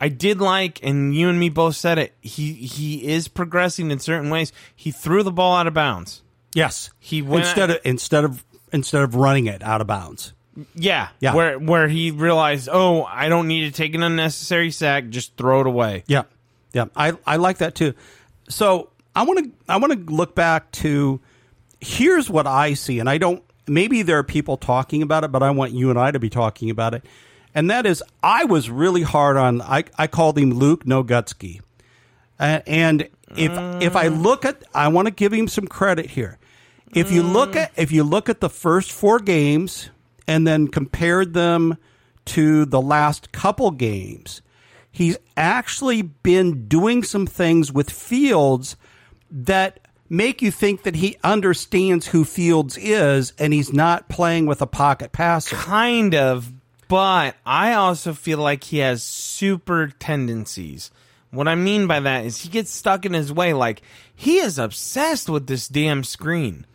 [0.00, 2.14] I did like, and you and me both said it.
[2.22, 4.52] He he is progressing in certain ways.
[4.74, 6.22] He threw the ball out of bounds.
[6.54, 10.32] Yes, He went- instead of instead of instead of running it out of bounds.
[10.74, 11.34] Yeah, Yeah.
[11.34, 15.08] Where where he realized, oh, I don't need to take an unnecessary sack.
[15.08, 16.04] Just throw it away.
[16.06, 16.22] Yeah,
[16.72, 17.94] yeah, I I like that too.
[18.48, 21.20] So I want to I want to look back to
[21.80, 23.42] here's what I see, and I don't.
[23.66, 26.30] Maybe there are people talking about it, but I want you and I to be
[26.30, 27.04] talking about it.
[27.54, 29.60] And that is, I was really hard on.
[29.62, 31.60] I I called him Luke Nogutsky,
[32.38, 36.38] uh, and if if I look at, I want to give him some credit here.
[36.94, 39.90] If you look at if you look at the first four games
[40.26, 41.76] and then compared them
[42.26, 44.42] to the last couple games,
[44.90, 48.76] he's actually been doing some things with Fields
[49.30, 54.60] that make you think that he understands who Fields is and he's not playing with
[54.60, 55.56] a pocket passer.
[55.56, 56.52] Kind of,
[56.88, 60.90] but I also feel like he has super tendencies.
[61.30, 63.52] What I mean by that is he gets stuck in his way.
[63.54, 63.82] Like
[64.14, 66.66] he is obsessed with this damn screen.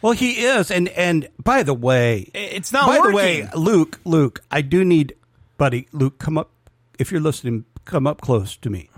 [0.00, 3.10] Well, he is, and and by the way, It's not by working.
[3.10, 5.14] the way, Luke, Luke, I do need,
[5.56, 6.50] buddy, Luke, come up.
[6.98, 8.90] If you're listening, come up close to me,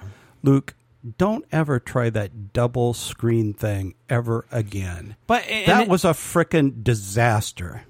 [0.42, 0.74] Luke.
[1.19, 5.16] Don't ever try that double screen thing ever again.
[5.27, 7.83] But- that it- was a frickin' disaster.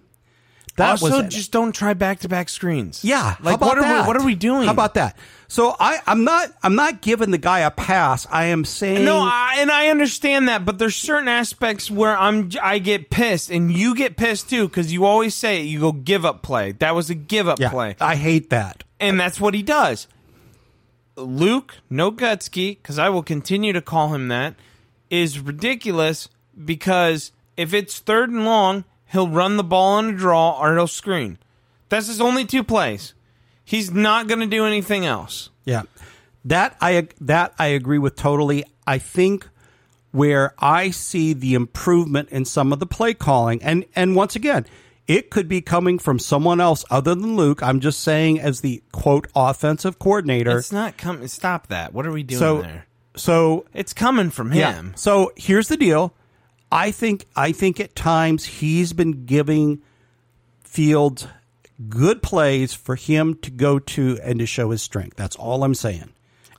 [0.77, 3.03] That also, was just don't try back to back screens.
[3.03, 4.03] Yeah, how like about what are that?
[4.03, 4.07] we?
[4.09, 4.67] What are we doing?
[4.67, 5.17] How about that?
[5.49, 8.27] So I, I'm not, I'm not giving the guy a pass.
[8.31, 12.51] I am saying, No, I, and I understand that, but there's certain aspects where I'm
[12.63, 15.63] I get pissed, and you get pissed too, because you always say.
[15.63, 16.73] You go give up play.
[16.73, 18.85] That was a give up yeah, play, I hate that.
[19.01, 20.09] and that's what he does.
[21.17, 24.55] Luke Nogutsky, because I will continue to call him that,
[25.11, 26.29] is ridiculous
[26.65, 30.87] because if it's third and long, he'll run the ball on a draw or he'll
[30.87, 31.39] screen.
[31.89, 33.15] That's his only two plays.
[33.65, 35.51] He's not going to do anything else.
[35.65, 35.83] Yeah,
[36.45, 38.65] that I that I agree with totally.
[38.87, 39.49] I think
[40.13, 44.67] where I see the improvement in some of the play calling, and and once again,
[45.09, 47.63] it could be coming from someone else other than Luke.
[47.63, 50.59] I'm just saying as the quote offensive coordinator.
[50.59, 51.29] It's not coming.
[51.29, 51.93] Stop that.
[51.93, 52.87] What are we doing so there?
[53.17, 54.95] so It's coming from him.
[54.97, 56.15] So here's the deal.
[56.73, 59.83] I think I think at times he's been giving
[60.61, 61.29] Fields
[61.89, 65.17] good plays for him to go to and to show his strength.
[65.17, 66.13] That's all I'm saying.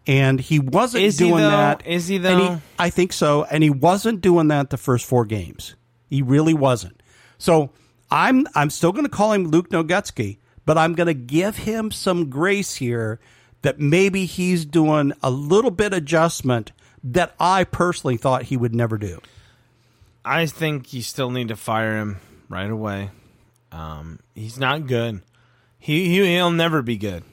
[0.06, 1.50] And he wasn't Is doing though?
[1.50, 1.86] that.
[1.86, 2.62] Is he, though?
[2.80, 3.44] I think so.
[3.44, 5.76] And he wasn't doing that the first four games.
[6.10, 7.04] He really wasn't.
[7.38, 7.72] So
[8.10, 11.92] I'm I'm still going to call him Luke Nogutsky, but I'm going to give him
[11.92, 13.20] some grace here
[13.62, 16.72] that maybe he's doing a little bit adjustment
[17.04, 19.20] that I personally thought he would never do.
[20.24, 22.18] I think you still need to fire him
[22.50, 23.12] right away.
[23.72, 25.22] Um, he's not good.
[25.80, 27.24] He, he he'll never be good.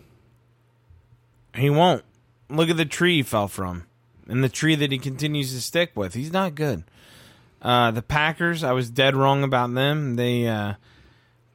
[1.54, 2.04] He won't.
[2.48, 3.84] Look at the tree he fell from,
[4.28, 6.14] and the tree that he continues to stick with.
[6.14, 6.84] He's not good.
[7.64, 10.16] Uh, the Packers, I was dead wrong about them.
[10.16, 10.74] They uh,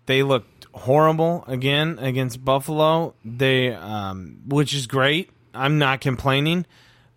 [0.07, 3.13] they looked horrible again against Buffalo.
[3.23, 5.29] They, um, which is great.
[5.53, 6.65] I'm not complaining,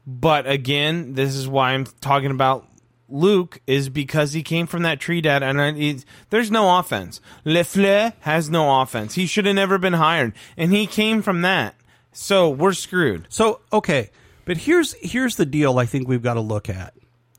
[0.06, 2.68] but again, this is why I'm talking about
[3.08, 5.96] Luke is because he came from that tree dad, and I,
[6.30, 7.20] there's no offense.
[7.44, 9.14] LaFleur has no offense.
[9.14, 11.74] He should have never been hired, and he came from that.
[12.12, 13.26] So we're screwed.
[13.30, 14.10] So okay,
[14.44, 15.78] but here's here's the deal.
[15.78, 16.94] I think we've got to look at,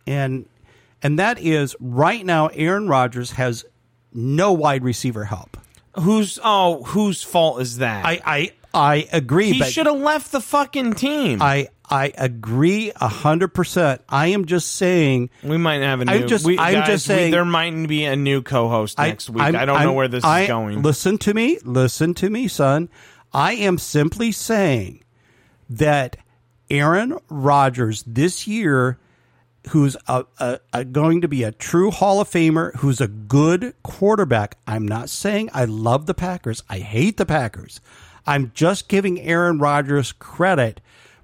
[0.07, 0.47] and
[1.03, 2.47] and that is right now.
[2.47, 3.65] Aaron Rodgers has
[4.13, 5.57] no wide receiver help.
[5.99, 8.05] Who's oh whose fault is that?
[8.05, 9.51] I I I agree.
[9.51, 11.41] he should have left the fucking team.
[11.41, 14.01] I I agree a hundred percent.
[14.09, 15.29] I am just saying.
[15.43, 16.13] we might have a new.
[16.13, 19.29] I'm just- we, I'm guys, just we- saying- there might be a new co-host next
[19.29, 19.43] week.
[19.43, 20.81] I'm- I don't know I'm- where this I- is going.
[20.81, 21.59] Listen to me.
[21.63, 22.89] Listen to me, son.
[23.33, 25.03] I am simply saying
[25.69, 26.15] that
[26.69, 28.97] Aaron Rodgers this year,
[29.69, 33.73] who's a, a, a going to be a true Hall of Famer, who's a good
[33.83, 34.57] quarterback.
[34.67, 36.63] I'm not saying I love the Packers.
[36.69, 37.79] I hate the Packers.
[38.25, 40.81] I'm just giving Aaron Rodgers credit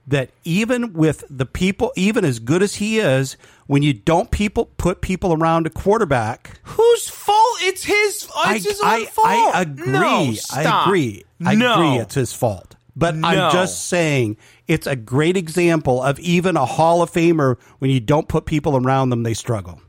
[0.07, 4.65] that even with the people, even as good as he is, when you don't people
[4.77, 7.57] put people around a quarterback, Whose fault?
[7.61, 8.27] It's his.
[8.47, 9.27] It's his own I, fault.
[9.27, 9.91] I agree.
[9.91, 11.23] No, I agree.
[11.45, 11.73] I no.
[11.73, 12.01] agree.
[12.01, 12.75] It's his fault.
[12.99, 13.27] But No.
[13.27, 17.99] I'm just saying it's a great example of even a Hall of Famer when you
[18.01, 19.81] don't put people around them, they struggle.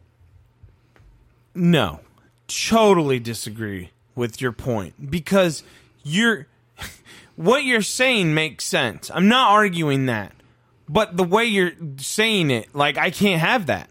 [1.55, 2.01] No,
[2.47, 5.65] totally disagree with your point because
[6.05, 6.47] you're
[7.37, 9.11] what you're saying makes sense.
[9.13, 10.33] I'm not arguing that,
[10.89, 13.91] but the way you're saying it, like I can't have that.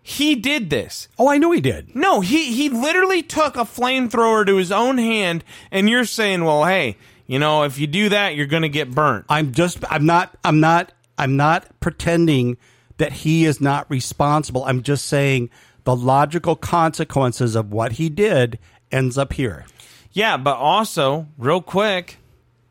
[0.00, 1.08] He did this.
[1.18, 1.96] Oh, I know he did.
[1.96, 6.64] No, he he literally took a flamethrower to his own hand, and you're saying, well,
[6.64, 9.26] hey, you know, if you do that, you're gonna get burnt.
[9.28, 9.78] I'm just.
[9.90, 10.36] I'm not.
[10.44, 10.92] I'm not.
[11.18, 12.56] I'm not pretending
[12.98, 14.64] that he is not responsible.
[14.64, 15.50] I'm just saying
[15.84, 18.58] the logical consequences of what he did
[18.90, 19.64] ends up here.
[20.12, 22.18] Yeah, but also, real quick,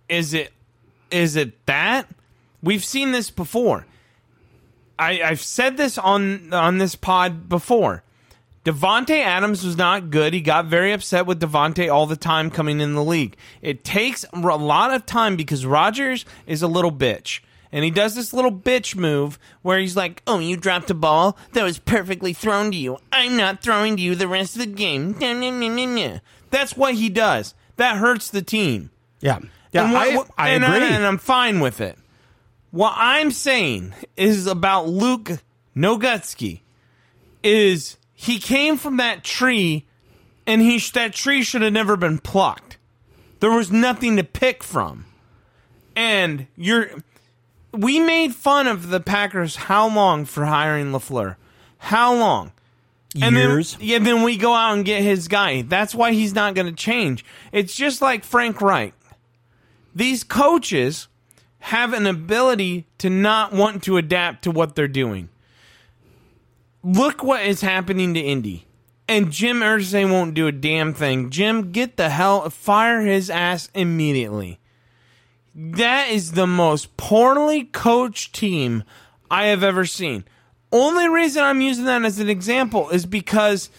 [0.10, 0.52] is it
[1.12, 2.08] is it that
[2.64, 3.86] we've seen this before?
[4.98, 8.04] I, I've said this on on this pod before.
[8.66, 10.34] Davante Adams was not good.
[10.34, 13.38] He got very upset with Davante all the time coming in the league.
[13.62, 17.42] It takes a lot of time because Rodgers is a little bitch.
[17.72, 21.38] And he does this little bitch move where he's like, "Oh, you dropped a ball
[21.54, 22.98] that was perfectly thrown to you.
[23.12, 25.14] I'm not throwing to you the rest of the game."
[26.50, 27.54] That's what he does.
[27.76, 28.90] That hurts the team.
[29.20, 29.40] Yeah.
[29.74, 29.86] Yeah.
[29.86, 30.88] And what- I, I and uh, agree.
[30.88, 31.98] and I'm fine with it.
[32.72, 35.32] What I'm saying is about Luke
[35.76, 36.62] Nogutsky
[37.44, 39.86] is he came from that tree,
[40.48, 42.78] and he that tree should have never been plucked.
[43.42, 45.06] There was nothing to pick from,
[45.96, 46.90] and you're.
[47.72, 51.36] We made fun of the Packers how long for hiring LaFleur?
[51.78, 52.54] How long?
[53.22, 53.78] And then- Years.
[53.82, 55.62] yeah, then we go out and get his guy.
[55.62, 57.26] That's why he's not going to change.
[57.52, 58.94] It's just like Frank Reich.
[59.94, 61.10] These coaches
[61.60, 65.30] have an ability to not want to adapt to what they're doing.
[66.86, 68.68] Look what is happening to Indy.
[69.08, 71.32] And Jim Irsay won't do a damn thing.
[71.32, 74.60] Jim, get the hell, fire his ass immediately.
[75.56, 78.84] That is the most poorly coached team
[79.32, 80.26] I have ever seen.
[80.72, 83.72] Only reason I'm using that as an example is because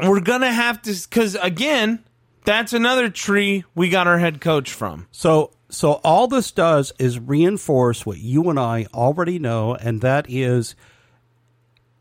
[0.00, 0.94] we're gonna have to.
[0.94, 2.02] Because again,
[2.46, 5.08] that's another tree we got our head coach from.
[5.10, 10.24] So so all this does is reinforce what you and I already know, and that
[10.30, 10.74] is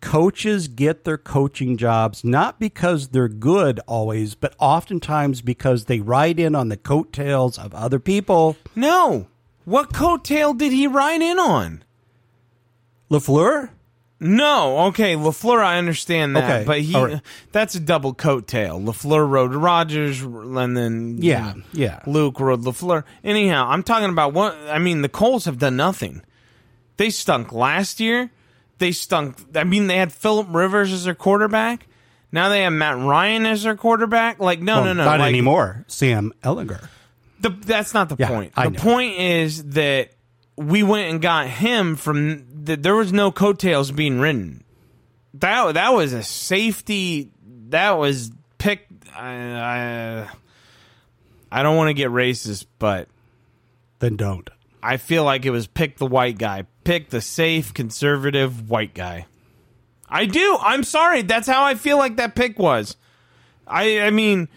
[0.02, 6.40] coaches get their coaching jobs not because they're good always, but oftentimes because they ride
[6.40, 8.56] in on the coattails of other people.
[8.76, 9.28] No,
[9.66, 11.84] what coattail did he ride in on?
[13.12, 13.70] LaFleur?
[14.22, 17.22] No, okay, LaFleur, I understand that, Okay, but he right.
[17.54, 18.84] that's a double coattail.
[18.84, 22.02] LaFleur rode Rodgers, and then Yeah, yeah.
[22.06, 23.06] Luke rode LaFleur.
[23.24, 25.04] Anyhow, I'm talking about what I mean.
[25.04, 26.22] The Colts have done nothing.
[26.98, 28.30] They stunk last year.
[28.80, 29.36] They stunk.
[29.56, 31.86] I mean, they had Philip Rivers as their quarterback.
[32.32, 34.40] Now they have Matt Ryan as their quarterback.
[34.40, 35.84] Like, no, Well, no, no, not like, anymore.
[35.88, 36.88] Sam Ehlinger.
[37.42, 38.54] The, that's not the Yeah, point.
[38.56, 38.80] I The know.
[38.80, 40.12] point is that
[40.56, 42.46] we went and got him from.
[42.66, 44.64] The, there was no coattails being ridden.
[45.36, 47.32] That that was a safety.
[47.70, 48.92] That was picked.
[49.16, 50.28] I, I,
[51.52, 53.08] I don't want to get racist, but
[54.00, 54.50] Then don't.
[54.82, 59.26] I feel like it was pick the white guy, pick the safe conservative white guy.
[60.08, 60.58] I do.
[60.62, 61.22] I'm sorry.
[61.22, 62.96] That's how I feel like that pick was.
[63.68, 64.48] I I mean,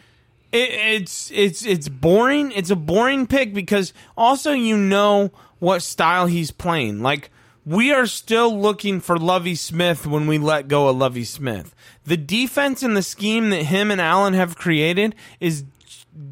[0.51, 2.53] it, it's it's it's boring.
[2.53, 7.03] It's a boring pick because also you know what style he's playing.
[7.03, 7.31] Like
[7.65, 11.75] we are still looking for Lovie Smith when we let go of Lovie Smith.
[12.05, 15.65] The defense and the scheme that him and Allen have created is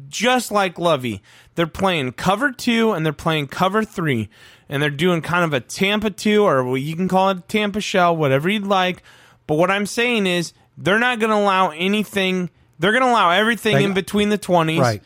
[0.09, 1.21] just like Lovie.
[1.55, 4.29] They're playing cover two and they're playing cover three,
[4.69, 7.41] and they're doing kind of a Tampa two or what you can call it a
[7.41, 9.03] Tampa shell, whatever you'd like.
[9.47, 12.49] But what I'm saying is they're not going to allow anything.
[12.79, 15.03] They're going to allow everything They- in between the twenties, Right.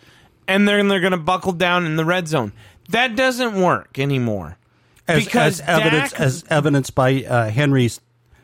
[0.48, 2.54] And then they're going to buckle down in the red zone.
[2.90, 4.58] That doesn't work anymore.
[5.08, 8.00] as, because as evidence Dak- as evidenced by uh, Henry's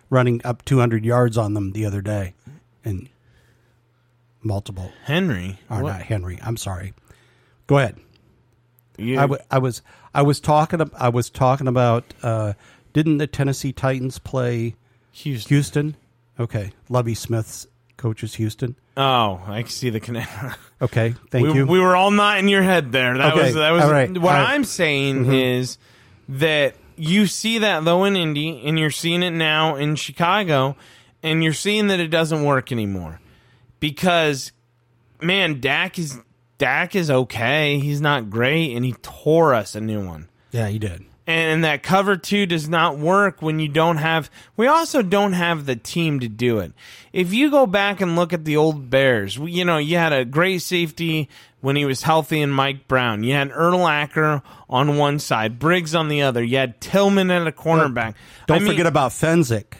[0.09, 2.33] running up 200 yards on them the other day,
[2.83, 3.07] and
[4.43, 6.39] multiple Henry, or what- not Henry.
[6.43, 6.93] I'm sorry.
[7.67, 7.97] Go ahead.
[8.97, 9.81] you- I, w- I was
[10.13, 12.53] I was talking I was talking about uh,
[12.93, 14.75] didn't the Tennessee Titans play
[15.13, 15.49] Houston.
[15.49, 15.95] Houston?
[16.39, 17.67] Okay, Lovie Smith's
[17.97, 18.75] coaches Houston.
[18.97, 20.51] Oh, I see the connection.
[20.81, 21.67] Okay, thank we, you.
[21.67, 23.15] we were all not in your head there.
[23.15, 24.49] That Okay, was that was all right, what right.
[24.49, 25.31] I'm saying Mm-hmm.
[25.33, 25.77] is
[26.27, 30.75] that you see that though in Indy, and you're seeing it now in Chicago,
[31.21, 33.19] and you're seeing that it doesn't work anymore
[33.81, 34.53] because
[35.21, 36.17] man, Dak is
[36.57, 37.79] Dak is okay.
[37.79, 40.29] He's not great, and he tore us a new one.
[40.51, 41.03] yeah, he did.
[41.27, 45.65] and that cover two does not work when you don't have we also don't have
[45.65, 46.73] the team to do it
[47.13, 50.25] if you go back and look at the old bears you know you had a
[50.25, 51.29] great safety
[51.61, 56.07] when he was healthy and mike brown you had Urlacher on one side briggs on
[56.09, 58.15] the other you had tillman at a cornerback
[58.47, 59.73] Don't I mean, forget about Fencik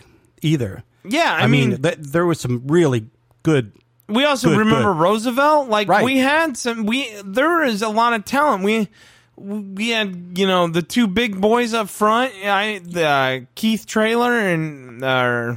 [0.44, 0.84] either.
[1.04, 3.08] yeah i, I, mean, mean, th- there was some really
[3.44, 3.72] good.
[4.12, 5.00] We also good, remember good.
[5.02, 6.04] roosevelt like Right.
[6.06, 8.90] we had some we there is a lot of talent we
[9.38, 14.34] we had you know the two big boys up front i the uh, keith Traylor
[14.38, 15.56] and uh,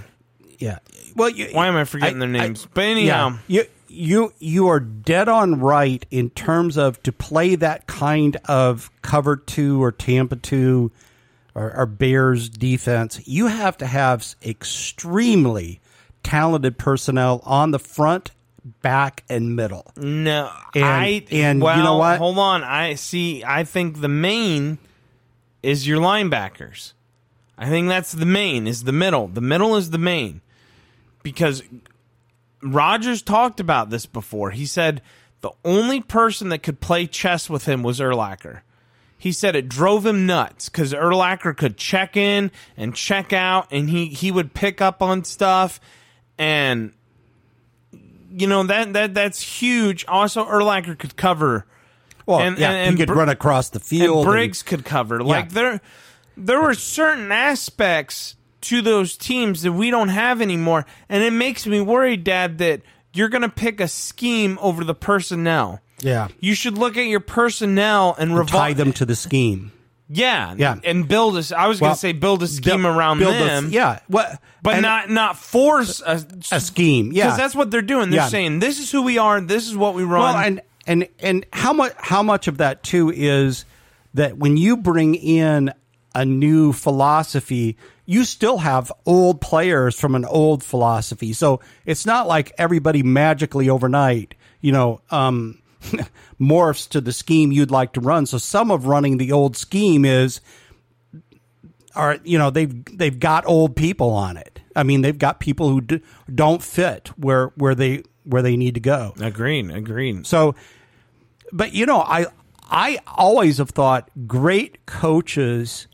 [0.58, 0.78] Yeah.
[1.16, 2.66] Well, you, Why am I forgetting their names?
[2.72, 3.38] But anyhow.
[3.46, 8.90] you you you are dead on right in terms of to play that kind of
[9.02, 10.90] cover two or Tampa two
[11.54, 13.20] or, or Bears defense.
[13.26, 15.80] You have to have extremely
[16.24, 18.32] talented personnel on the front,
[18.82, 19.92] back, and middle.
[19.96, 22.18] No, And- I and you well, know what?
[22.18, 23.44] Hold on, I see.
[23.44, 24.78] I think the main
[25.62, 26.92] is your linebackers.
[27.56, 28.66] I think that's the main.
[28.66, 29.28] Is the middle.
[29.28, 30.40] The middle is the main
[31.22, 31.62] because
[32.62, 34.50] Rodgers talked about this before.
[34.50, 35.02] He said
[35.40, 38.60] the only person that could play chess with him was Urlacher.
[39.18, 43.88] He said it drove him nuts because Urlacher could check in and check out, and
[43.88, 45.80] he he would pick up on stuff,
[46.38, 46.92] and
[48.36, 50.04] you know that that that's huge.
[50.08, 51.66] Also, Urlacher could cover.
[52.26, 54.18] Well, And- yeah, and- he could Br- run across the field.
[54.18, 55.22] and and- Briggs could cover.
[55.22, 55.80] Like there,
[56.36, 61.66] there were certain aspects to those teams that we don't have anymore, and it makes
[61.66, 62.80] me worried, Dad, that
[63.12, 65.80] you're going to pick a scheme over the personnel.
[66.00, 69.70] yeah, You should look at your personnel and tie revolve them to the scheme.
[70.08, 70.76] Yeah, Yeah.
[70.84, 71.58] and build a.
[71.58, 73.70] I was going to say build a scheme Build- around build a- them.
[73.72, 74.38] yeah, what?
[74.62, 77.10] but not not force a, a scheme.
[77.12, 78.10] Yeah, because that's what they're doing.
[78.10, 78.28] They're Yeah.
[78.28, 79.40] saying this is who we are.
[79.40, 80.22] This is what we run.
[80.34, 83.64] Well, and and and how much how much of that too is
[84.12, 85.72] that when you bring in
[86.14, 86.72] a new
[87.08, 87.76] philosophy,
[88.06, 91.32] you still have old players from an old philosophy.
[91.32, 95.58] So it's not like everybody magically overnight, you know, um,
[96.40, 98.26] morphs to the scheme you'd like to run.
[98.26, 100.40] So some of running the old scheme is
[101.94, 104.60] are you know they've they've got old people on it.
[104.76, 108.74] I mean, they've got people who d- don't fit where where they where they need
[108.74, 109.14] to go.
[109.20, 110.26] agreed, agreed.
[110.26, 110.54] So,
[111.52, 112.26] but you know, I
[112.70, 115.86] I always have thought great coaches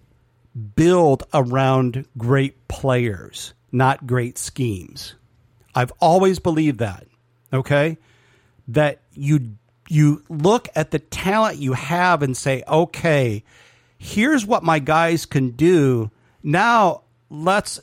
[0.75, 5.15] build around great players, not great schemes.
[5.75, 7.07] I've always believed that.
[7.53, 7.99] Okay,
[8.69, 9.57] that you
[9.91, 13.43] you look at the talent you have and say, okay,
[13.99, 16.11] here's what my guys can do.
[16.43, 17.81] Now let's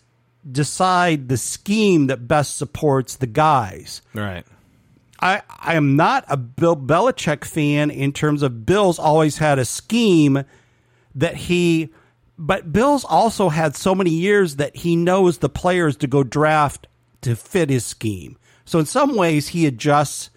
[0.49, 4.01] decide the scheme that best supports the guys.
[4.14, 4.45] Right.
[5.20, 9.66] I, I am not a Bill Belichick fan in terms of Bill's always had a
[9.66, 10.45] scheme
[11.16, 11.89] that he,
[12.38, 16.88] but Bill's also had so many years that he knows the players to go draft
[17.22, 18.38] to fit his scheme.
[18.64, 20.30] So in some ways he adjusts,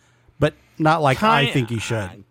[0.80, 2.24] not like I think he should.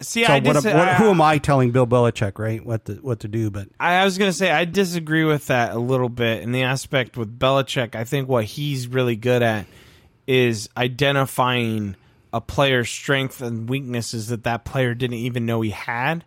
[0.00, 2.64] See, So I what, dis- what, who am I telling Bill Belichick, right?
[2.64, 3.50] What to what to do?
[3.50, 6.50] But I I was going to say I disagree with that a little bit in
[6.52, 7.94] the aspect with Belichick.
[7.94, 9.66] I think what he's really good at
[10.26, 11.94] is identifying
[12.32, 16.24] a player's strength and weaknesses that that player didn't even know he had,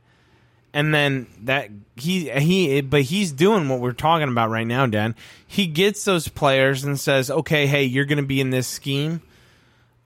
[0.74, 5.16] and then that he he but he's doing what we're talking about right now, Dan.
[5.46, 9.22] He gets those players and says, "Okay, hey, you're going to be in this scheme,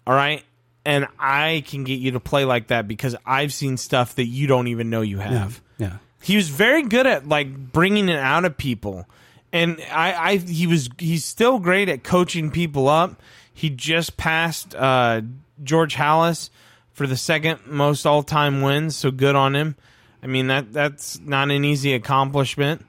[0.08, 0.44] all right."
[0.90, 4.48] And I can get you to play like that because I've seen stuff that you
[4.48, 5.62] don't even know you have.
[5.78, 5.98] Yeah.
[6.24, 9.08] He was very good at like bringing it out of people,
[9.54, 13.22] and I, I he was he's still great at coaching people up.
[13.54, 15.22] He just passed uh,
[15.64, 16.50] George Halas
[16.92, 19.76] for the second most all time wins, so good on him.
[20.24, 22.84] I mean that that's not an easy accomplishment,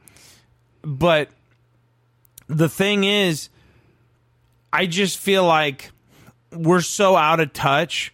[0.83, 1.29] but
[2.49, 3.51] the thing is,
[4.73, 5.93] I just feel like
[6.53, 8.13] we're so out of touch,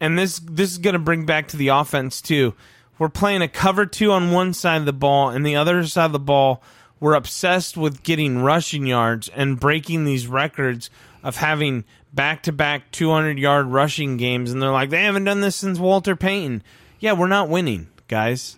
[0.00, 2.54] and this this is going to bring back to the offense too.
[2.98, 6.06] We're playing a cover two on one side of the ball, and the other side
[6.06, 6.62] of the ball,
[7.00, 10.90] we're obsessed with getting rushing yards and breaking these records
[11.22, 14.52] of having back to back 200 yard rushing games.
[14.52, 16.62] And they're like, they haven't done this since Walter Payton.
[17.00, 18.56] Yeah, we're not winning, guys.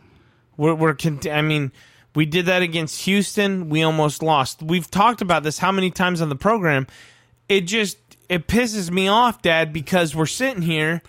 [0.56, 1.72] We're, we're cont- I mean,
[2.14, 3.68] we did that against Houston.
[3.68, 4.62] We almost lost.
[4.62, 6.86] We've talked about this how many times on the program.
[7.48, 11.02] It just it pisses me off, Dad, because we're sitting here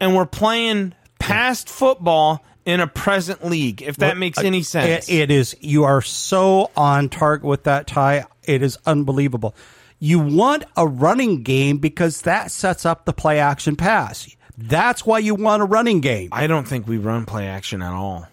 [0.00, 3.82] and we're playing past football in a present league.
[3.82, 5.56] If that makes uh, any sense, It, it is.
[5.60, 8.24] You are so on target with that tie.
[8.44, 9.54] It is unbelievable.
[9.98, 14.28] You want a running game because that sets up the play action pass.
[14.58, 16.30] That's why you want a running game.
[16.32, 18.26] I don't think we run play action at all.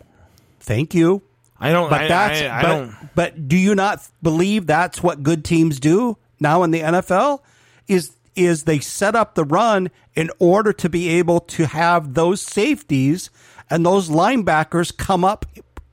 [0.59, 1.21] Thank you.
[1.59, 1.89] I don't.
[1.89, 3.15] But I, that's I, I but, don't.
[3.15, 7.41] but do you not believe that's what good teams do now in the NFL?
[7.87, 12.41] Is is they set up the run in order to be able to have those
[12.41, 13.29] safeties
[13.69, 15.45] and those linebackers come up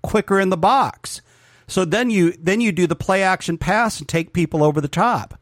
[0.03, 1.21] quicker in the box.
[1.67, 4.89] So then you then you do the play action pass and take people over the
[4.89, 5.39] top.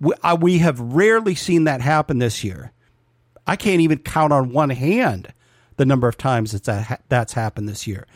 [0.00, 2.72] We, uh, we have rarely seen that happen this year.
[3.46, 5.32] I can't even count on one hand
[5.76, 8.06] the number of times that, that's happened this year.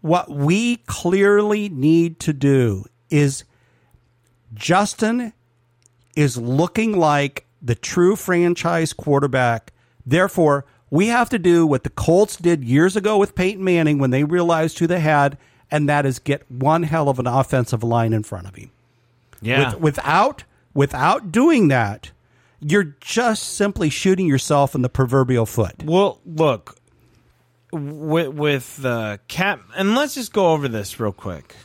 [0.00, 3.44] What we clearly need to do is
[4.52, 5.32] Justin
[6.16, 9.72] is looking like the true franchise quarterback.
[10.04, 14.10] Therefore, we have to do what the Colts did years ago with Peyton Manning when
[14.10, 15.38] they realized who they had,
[15.70, 18.70] and that is get one hell of an offensive line in front of him.
[19.40, 19.72] Yeah.
[19.72, 22.10] With, without without doing that,
[22.60, 25.82] you're just simply shooting yourself in the proverbial foot.
[25.84, 26.76] Well, look
[27.72, 31.56] with with the cap, and let's just go over this real quick.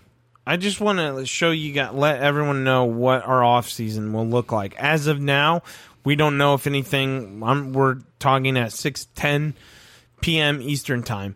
[0.50, 4.28] I just want to show you got let everyone know what our off season will
[4.28, 4.74] look like.
[4.78, 5.62] As of now,
[6.04, 7.44] we don't know if anything.
[7.46, 9.54] I'm, we're talking at six ten
[10.22, 10.60] p.m.
[10.60, 11.36] Eastern time.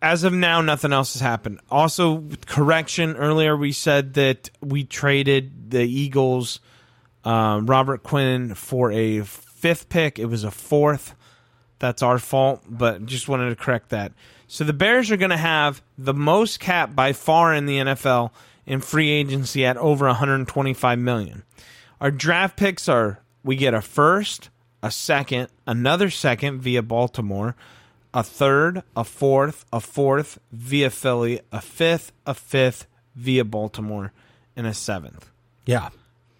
[0.00, 1.58] As of now, nothing else has happened.
[1.68, 6.60] Also, correction earlier, we said that we traded the Eagles,
[7.24, 10.20] uh, Robert Quinn, for a fifth pick.
[10.20, 11.16] It was a fourth.
[11.80, 14.12] That's our fault, but just wanted to correct that.
[14.48, 18.30] So the Bears are going to have the most cap by far in the NFL
[18.64, 21.42] in free agency at over 125 million.
[22.00, 24.50] Our draft picks are we get a first,
[24.82, 27.56] a second, another second via Baltimore,
[28.12, 34.12] a third, a fourth, a fourth via Philly, a fifth, a fifth via Baltimore,
[34.56, 35.30] and a seventh.
[35.64, 35.88] Yeah.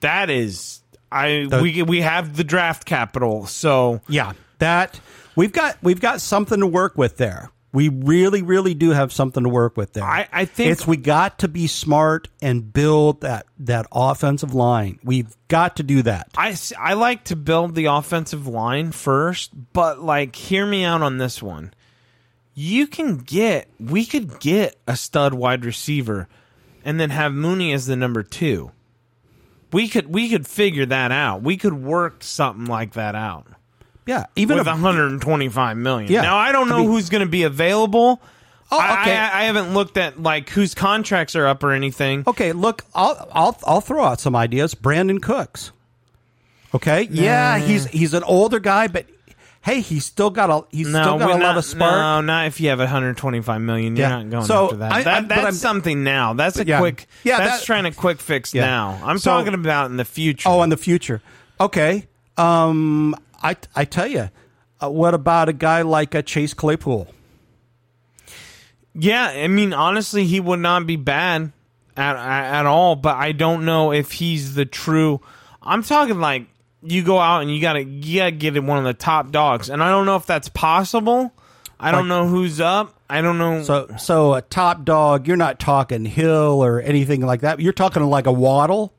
[0.00, 3.46] That is I The- we we have the draft capital.
[3.46, 5.00] So Yeah, that
[5.36, 7.50] we've got we've got something to work with there.
[7.72, 10.04] We really, really do have something to work with there.
[10.04, 14.98] I- I think- it's we got to be smart and build that that offensive line.
[15.04, 16.28] We've got to do that.
[16.36, 21.18] I I like to build the offensive line first, but like, hear me out on
[21.18, 21.74] this one.
[22.54, 26.26] You can get, we could get a stud wide receiver
[26.82, 28.70] and then have Mooney as the number two.
[29.72, 31.42] We could, we could figure that out.
[31.42, 33.48] We could work something like that out
[34.06, 36.10] Yeah, even with if, 125 million.
[36.10, 36.22] Yeah.
[36.22, 38.20] Now, I don't I know mean- who's going to be available.
[38.70, 39.16] Oh, I- okay.
[39.16, 42.24] I, I haven't looked at like whose contracts are up or anything.
[42.26, 44.74] okay, look, I'll I'll I'll throw out some ideas.
[44.74, 45.72] Brandin Cooks.
[46.74, 49.06] Okay, yeah, he's he's an older guy, but
[49.62, 51.92] hey, he's still got a he's still got a lot of spark.
[51.92, 53.96] No, not if you have 125 million.
[53.96, 54.16] You're Yeah.
[54.22, 54.92] not going So, after that.
[54.92, 56.34] I- that I- that's I'm- something now.
[56.34, 56.78] That's a yeah.
[56.80, 57.06] quick.
[57.24, 58.66] Yeah, that's that- trying to quick fix Yeah.
[58.66, 59.00] now.
[59.04, 60.48] I'm So- talking about in the future.
[60.48, 61.22] Oh, in the future.
[61.60, 62.06] Okay.
[62.36, 64.30] Um, I I tell you,
[64.82, 67.08] uh, what about a guy like a Chase Claypool?
[68.94, 69.26] yeah.
[69.26, 71.52] I mean, honestly, he would not be bad
[71.96, 72.96] at at, all.
[72.96, 75.20] But I don't know if he's the true.
[75.62, 76.46] I'm talking like
[76.82, 79.90] you go out and you gotta gotta get one of the top dogs, and I
[79.90, 81.32] don't know if that's possible.
[81.78, 82.94] I don't know who's up.
[83.08, 83.62] I don't know.
[83.62, 85.28] So so a top dog.
[85.28, 87.60] You're not talking Hill or anything like that.
[87.60, 88.94] You're talking like a Waddle.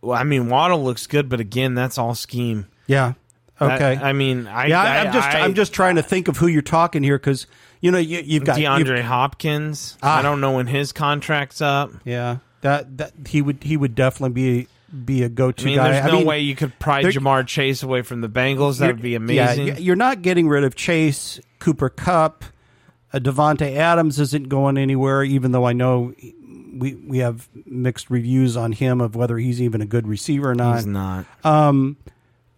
[0.00, 2.66] well, I mean, Waddle looks good, but again, that's all scheme.
[2.90, 3.12] Yeah.
[3.60, 3.96] Okay.
[3.96, 6.38] I, I mean, I yeah, I, am just I, I'm just trying to think of
[6.38, 7.46] who you're talking here because
[7.80, 9.98] you know you, you've got DeAndre you've- Hopkins.
[10.02, 10.18] Ah.
[10.18, 11.90] I don't know when his contract's up.
[12.04, 14.68] Yeah, that that he would he would definitely be
[15.04, 15.90] be a go-to I mean, guy.
[15.90, 18.78] there's I no mean, way you could pry Ja'Marr Chase away from the Bengals.
[18.78, 19.68] That would be amazing.
[19.68, 22.44] Yeah, you're not getting rid of Chase, Cooper Kupp,
[23.12, 25.22] uh, Davante Adams isn't going anywhere.
[25.22, 26.14] Even though I know
[26.72, 30.54] we we have mixed reviews on him of whether he's even a good receiver or
[30.54, 30.76] not.
[30.76, 31.26] He's not.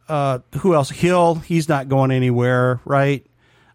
[0.08, 0.90] Uh, who else?
[0.90, 3.26] Hill, he's not going anywhere, right?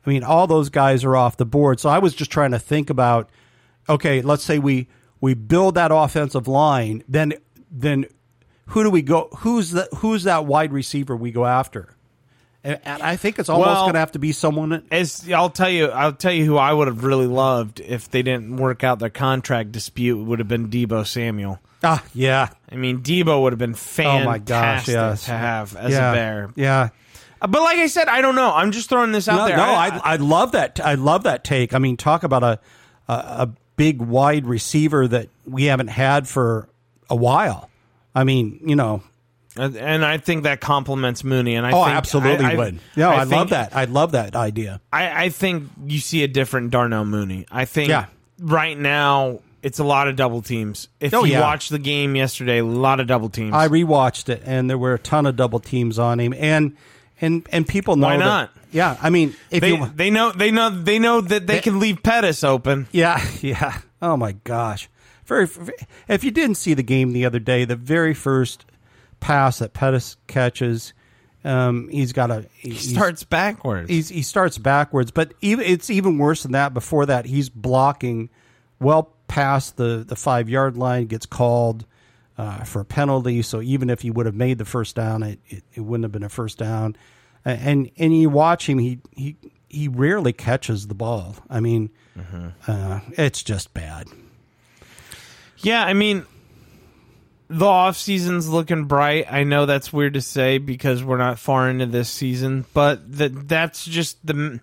[0.05, 1.79] I mean, all those guys are off the board.
[1.79, 3.29] So I was just trying to think about,
[3.89, 4.87] okay, let's say we
[5.19, 7.33] we build that offensive line, then
[7.69, 8.05] then
[8.67, 9.29] who do we go?
[9.39, 11.96] Who's the who's that wide receiver we go after?
[12.83, 14.69] And, I think it's almost Well- going to have to be someone.
[14.69, 18.09] That, As I'll tell you, I'll tell you who I would have really loved if
[18.11, 21.59] they didn't work out their contract dispute would have been Deebo Samuel.
[21.83, 22.49] ah, yeah.
[22.71, 25.25] I mean, Deebo would have been Oh fantastic my gosh, yes.
[25.25, 26.11] to have as yeah.
[26.11, 26.49] a bear.
[26.55, 26.89] Yeah.
[27.41, 28.51] Uh, But like I said, I don't know.
[28.53, 29.57] I'm just throwing this out No, there.
[29.57, 30.79] no, I, I, I love that.
[30.83, 31.73] I love that take.
[31.73, 32.59] I mean, talk about a,
[33.07, 36.67] a a big wide receiver that we haven't had for
[37.11, 37.69] a while.
[38.15, 39.03] I mean, you know,
[39.59, 41.55] and I think that complements Mooney.
[41.55, 42.79] And I oh, think, absolutely I, I, would.
[42.95, 43.75] No, I, think- love that.
[43.75, 44.81] I love that idea.
[44.91, 47.45] I, I think you see a different Darnell Mooney.
[47.51, 48.05] I think Yeah.
[48.39, 50.87] right now it's a lot of double teams.
[50.99, 51.41] If Oh, you yeah.
[51.41, 53.53] watched the game yesterday, a lot of double teams.
[53.53, 56.77] I rewatched it, and there were a ton of double teams on him, and
[57.19, 58.51] and and people know Why that- not?
[58.71, 61.79] yeah, I mean, if they, you, they know they know they know that they can
[61.79, 62.87] leave Pettis open.
[62.91, 63.79] Yeah, yeah.
[64.01, 64.87] Oh my gosh.
[65.25, 65.47] Very.
[66.07, 68.63] If you didn't see the game the other day, the very first
[69.19, 70.93] pass that Pettis catches,
[71.43, 73.89] um, he's got a he He starts backwards.
[73.89, 76.73] He's, he starts backwards, but even it's even worse than that.
[76.73, 78.29] Before that, he's blocking
[78.79, 81.85] well past the the five yard line, gets called
[82.37, 83.41] uh, for a penalty.
[83.41, 86.11] So even if he would have made the first down, it, it, it wouldn't have
[86.11, 86.95] been a first down.
[87.45, 89.37] And and you watch him, he he
[89.69, 91.37] he rarely catches the ball.
[91.49, 91.91] I mean,
[92.67, 94.07] uh, it's just bad.
[95.59, 96.25] Yeah, I mean,
[97.49, 99.25] the off season's looking bright.
[99.31, 103.47] I know that's weird to say because we're not far into this season, but that
[103.47, 104.59] that's just the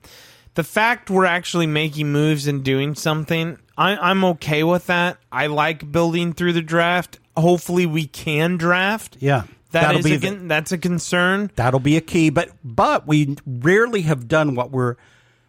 [0.55, 3.59] the fact we're actually making moves and doing something.
[3.77, 5.19] I, I'm okay with that.
[5.33, 7.19] I like building through the draft.
[7.37, 9.17] Hopefully, we can draft.
[9.19, 11.51] Yeah, that that'll is be a, the- that's a concern.
[11.57, 14.97] That'll be a key, but but we rarely have done what we're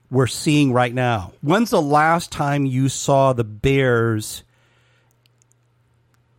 [0.09, 1.33] we're seeing right now.
[1.41, 4.43] When's the last time you saw the Bears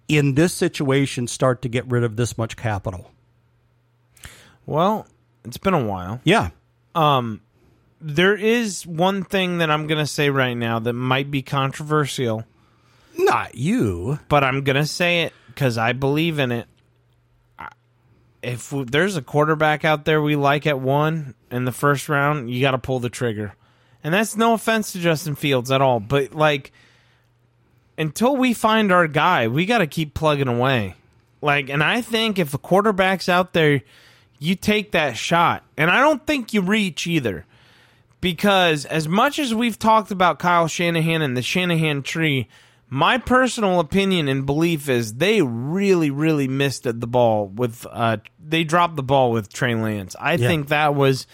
[0.09, 3.11] in this situation start to get rid of this much capital?
[4.64, 5.07] Well,
[5.44, 6.20] it's been a while.
[6.24, 6.50] Yeah.
[6.94, 7.40] Um,
[8.00, 12.44] there is one thing that I'm going to say right now that might be controversial.
[13.18, 14.18] Not you.
[14.28, 16.66] but I'm gonna say it because I believe in it.
[18.42, 22.50] If w- there's a quarterback out there we like at one in the first round,
[22.50, 23.54] you got to pull the trigger,
[24.04, 26.72] and that's no offense to Justin Fields at all, but like
[27.99, 30.94] until we find our guy, we got to keep plugging away.
[31.42, 33.82] Like, and I think if a quarterback's out there,
[34.38, 37.47] you take that shot, and I don't think you reach either
[38.20, 42.49] because as much as we've talked about Kyle Shanahan and the Shanahan tree,
[42.88, 47.86] my personal opinion and belief is they really, really missed the ball with.
[47.90, 50.14] Uh, they dropped the ball with Trey Lance.
[50.20, 50.47] I Yeah.
[50.49, 51.26] think that was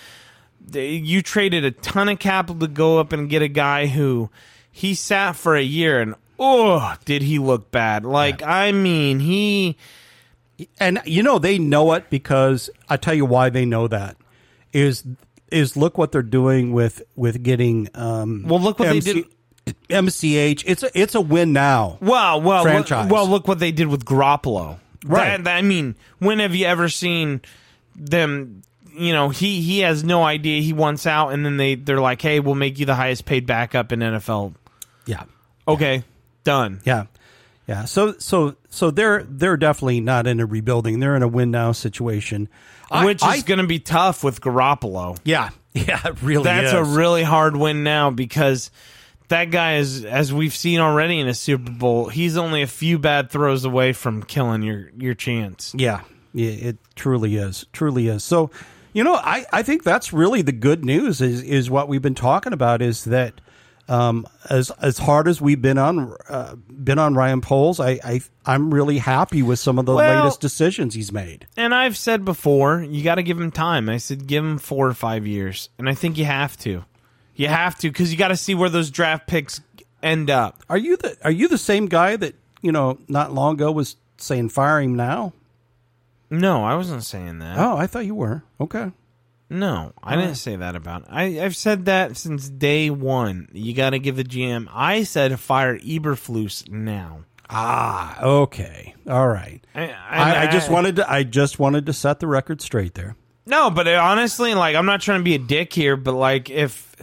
[0.73, 4.31] you traded a ton of capital to go up and get a guy who
[4.71, 8.05] he sat for a year and oh, did he look bad?
[8.05, 9.77] Like I mean, he
[10.79, 14.17] And you know they know it because I tell you why they know that
[14.73, 15.05] is
[15.51, 19.27] is look what they're doing with with getting um Well, look what they did-
[19.89, 20.65] MCH.
[20.67, 21.99] It's a it's a win now.
[22.01, 23.09] Well, well, franchise.
[23.11, 24.79] well, look what they did with Garoppolo.
[25.05, 25.37] Right.
[25.37, 27.43] That- that- I mean, when have you ever seen
[27.95, 28.63] them?
[28.95, 32.21] You know, he he has no idea he wants out, and then they they're like,
[32.21, 34.55] "Hey, we'll make you the highest paid backup in NFL."
[35.07, 35.23] Yeah.
[35.67, 36.03] Okay,
[36.45, 36.81] done.
[36.85, 37.05] Yeah.
[37.67, 37.85] Yeah.
[37.85, 41.01] So so so they're they're definitely not in a rebuilding.
[41.01, 42.49] They're in a win now situation.
[42.91, 45.19] I- Which I- is going to be tough with Garoppolo.
[45.25, 45.51] yeah.
[45.75, 46.75] Yeah, it really That's is.
[46.75, 48.71] a really hard win now because
[49.29, 52.99] that guy is, as we've seen already in a Super Bowl, he's only a few
[52.99, 55.75] bad throws away from killing your your chance.
[55.75, 56.03] Yeah.
[56.35, 57.65] Yeah, it truly is.
[57.73, 58.23] Truly is.
[58.23, 58.51] So,
[58.93, 62.15] you know, I, I think that's really the good news is is what we've been
[62.15, 63.41] talking about is that
[63.89, 68.21] um, as as hard as we've been on uh, been on Ryan Poles, I, I
[68.47, 71.47] I'm really happy with some of the Well- latest decisions he's made.
[71.57, 73.89] And I've said before, you got to give him time.
[73.89, 76.85] I said give him four or five years, and I think you have to.
[77.35, 79.61] You have to because you got to see where those draft picks
[80.03, 80.63] end up.
[80.69, 83.97] Are you the are you the same guy that you know not long ago was
[84.19, 85.33] saying fire him now?
[86.31, 87.59] No, I wasn't saying that.
[87.59, 88.43] Oh, I thought you were.
[88.61, 88.91] Okay.
[89.53, 91.05] No, I didn't say that about.
[91.11, 93.49] I I've said that since day one.
[93.53, 94.67] You got to give the GM.
[94.73, 97.25] I said fire Eberflus now.
[97.51, 99.63] Ah, okay, all right.
[99.75, 101.13] I, I, I just wanted to.
[101.13, 103.15] I just wanted to set the record straight there.
[103.45, 106.49] No, but it, honestly, like I'm not trying to be a dick here, but like
[106.49, 106.97] if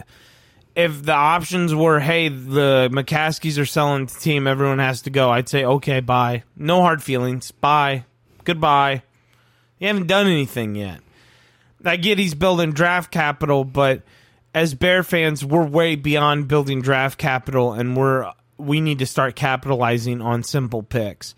[0.74, 5.30] if the options were, hey, the McCaskies are selling the team, everyone has to go,
[5.30, 6.42] I'd say, okay, bye.
[6.56, 7.52] No hard feelings.
[7.52, 8.06] Bye.
[8.42, 9.04] Goodbye.
[9.78, 11.00] You haven't done anything yet.
[11.84, 14.02] I get he's building draft capital, but
[14.54, 19.36] as Bear fans, we're way beyond building draft capital, and we're we need to start
[19.36, 21.34] capitalizing on simple picks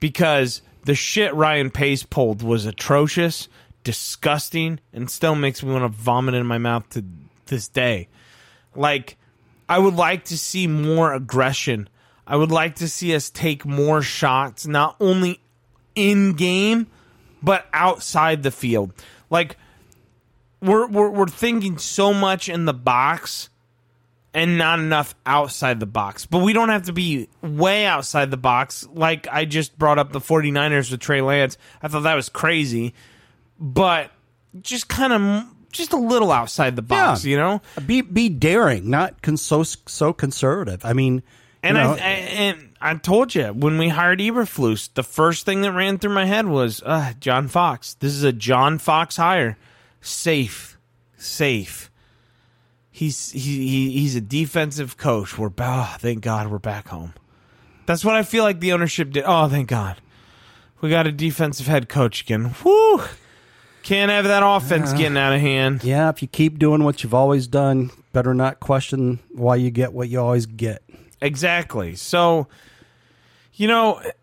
[0.00, 3.48] because the shit Ryan Pace pulled was atrocious,
[3.84, 7.04] disgusting, and still makes me want to vomit in my mouth to
[7.46, 8.08] this day.
[8.74, 9.16] Like,
[9.68, 11.88] I would like to see more aggression.
[12.26, 15.40] I would like to see us take more shots, not only
[15.94, 16.88] in game,
[17.42, 18.92] but outside the field.
[19.30, 19.56] Like,
[20.62, 23.48] we're, we're, we're thinking so much in the box
[24.32, 26.26] and not enough outside the box.
[26.26, 28.86] But we don't have to be way outside the box.
[28.92, 31.56] Like I just brought up the 49ers with Trey Lance.
[31.82, 32.94] I thought that was crazy.
[33.60, 34.10] But
[34.62, 37.30] just kind of just a little outside the box, Yeah.
[37.30, 37.62] you know?
[37.86, 40.84] Be be daring, not con- so so conservative.
[40.84, 41.22] I mean,
[41.62, 45.46] And you know, I, I and I told you when we hired Eberflus, the first
[45.46, 47.94] thing that ran through my head was uh, John Fox.
[47.94, 49.56] This is a John Fox hire.
[50.04, 50.78] Safe,
[51.16, 51.90] safe.
[52.90, 55.38] He's he, he he's a defensive coach.
[55.38, 57.14] We're oh, thank God we're back home.
[57.86, 59.24] That's what I feel like the ownership did.
[59.26, 59.96] Oh, thank God,
[60.82, 62.54] we got a defensive head coach again.
[62.62, 63.00] Whoo!
[63.82, 65.84] Can't have that offense getting out of hand.
[65.84, 69.92] yeah, if you keep doing what you've always done, better not question why you get
[69.92, 70.82] what you always get.
[71.20, 71.94] Exactly.
[71.94, 72.46] So,
[73.54, 74.14] you know, it,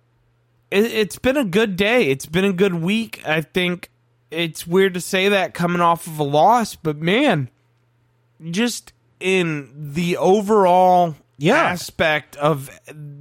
[0.72, 2.10] it's been a good day.
[2.10, 3.22] It's been a good week.
[3.24, 3.91] I think
[4.32, 7.50] it's weird to say that coming off of a loss, but man,
[8.50, 11.56] just in the overall Yeah.
[11.58, 12.70] aspect of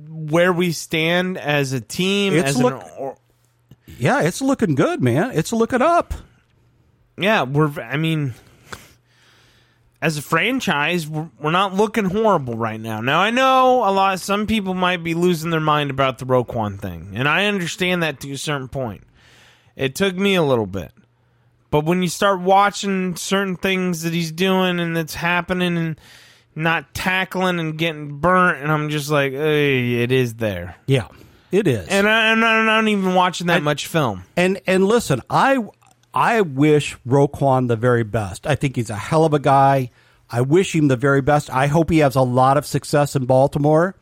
[0.09, 3.17] where we stand as a team, It's as an, or,
[3.99, 5.33] Yeah, it's looking good, man.
[5.35, 6.15] It's looking up.
[7.19, 7.71] yeah, we're.
[7.81, 8.35] I mean,
[10.03, 13.01] as a franchise, we're, we're not looking horrible right now.
[13.03, 14.21] Now I know a lot.
[14.21, 18.21] Some people might be losing their mind about the Roquan thing, and I understand that
[18.21, 19.03] to a certain point.
[19.77, 20.93] It took me a little bit,
[21.71, 26.01] but when you start watching certain things that he's doing and that's happening and
[26.55, 30.77] not tackling and getting burnt, and I'm just like, hey, it is there.
[30.87, 31.09] Yeah,
[31.53, 31.89] it is.
[31.89, 34.25] And I, I'm, not, I'm not even watching that much film.
[34.37, 35.59] And and listen, I
[36.13, 38.47] I wish Roquan the very best.
[38.47, 39.91] I think he's a hell of a guy.
[40.29, 41.51] I wish him the very best.
[41.51, 43.97] I hope he has a lot of success in Baltimore.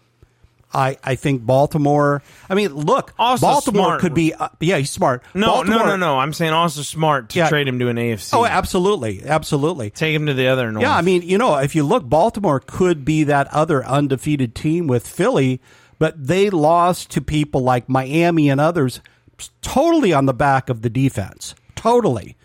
[0.72, 2.22] I, I think Baltimore.
[2.50, 4.00] I mean, look, Also Baltimore smart.
[4.00, 4.34] could be.
[4.34, 5.22] Uh, yeah, he's smart.
[5.34, 6.18] No, Baltimore, no, no, no.
[6.18, 7.48] I'm saying also smart to Yeah.
[7.48, 8.34] trade him to an AFC.
[8.36, 9.90] Oh, absolutely, absolutely.
[9.90, 10.82] Take him to the other north.
[10.82, 14.86] Yeah, I mean, you know, if you look, Baltimore could be that other undefeated team
[14.86, 15.60] with Philly,
[15.98, 19.00] but they lost to people like Miami and others
[19.62, 21.54] totally on the back of the defense.
[21.76, 22.36] Totally.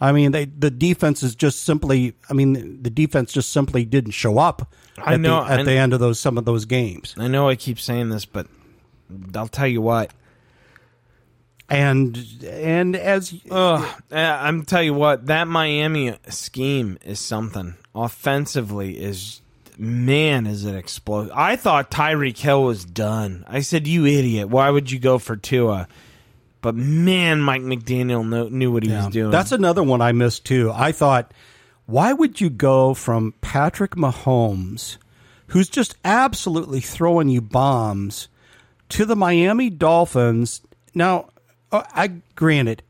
[0.00, 2.14] I mean, they the defense is just simply.
[2.28, 4.72] I mean, the defense just simply didn't show up.
[4.98, 7.28] I at know, the, at I- the end of those some of those games, I
[7.28, 8.46] know I keep saying this, but
[9.34, 10.10] I'll tell you what.
[11.68, 15.26] and and as Ugh, uh, I'm tell you what.
[15.26, 17.74] That Miami scheme is something.
[17.94, 19.40] Offensively, is
[19.78, 21.30] man, is it explode?
[21.34, 23.44] I thought Tyreek Hill was done.
[23.48, 24.48] I said, "You idiot!
[24.48, 25.88] Why would you go for Tua?"
[26.62, 29.30] But man, Mike McDaniel knew, knew what he was doing.
[29.30, 30.70] That's another one I missed too.
[30.74, 31.32] I thought,
[31.86, 34.98] why would you go from Patrick Mahomes,
[35.48, 38.28] who's just absolutely throwing you bombs,
[38.90, 40.60] to the Miami Dolphins?
[40.94, 41.30] Now,
[41.72, 42.82] uh, I granted,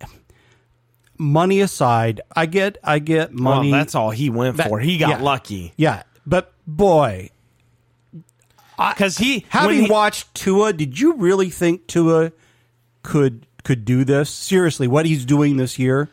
[1.17, 3.71] money aside, I get, I get well, money.
[3.71, 4.81] that's all he went That- for.
[4.81, 5.23] He got yeah.
[5.23, 7.31] lucky yeah, but boy,
[8.77, 12.33] because he having he- watched Tua, did you really think Tua
[13.03, 14.31] could could do this?
[14.31, 16.09] Seriously, what he's doing this year?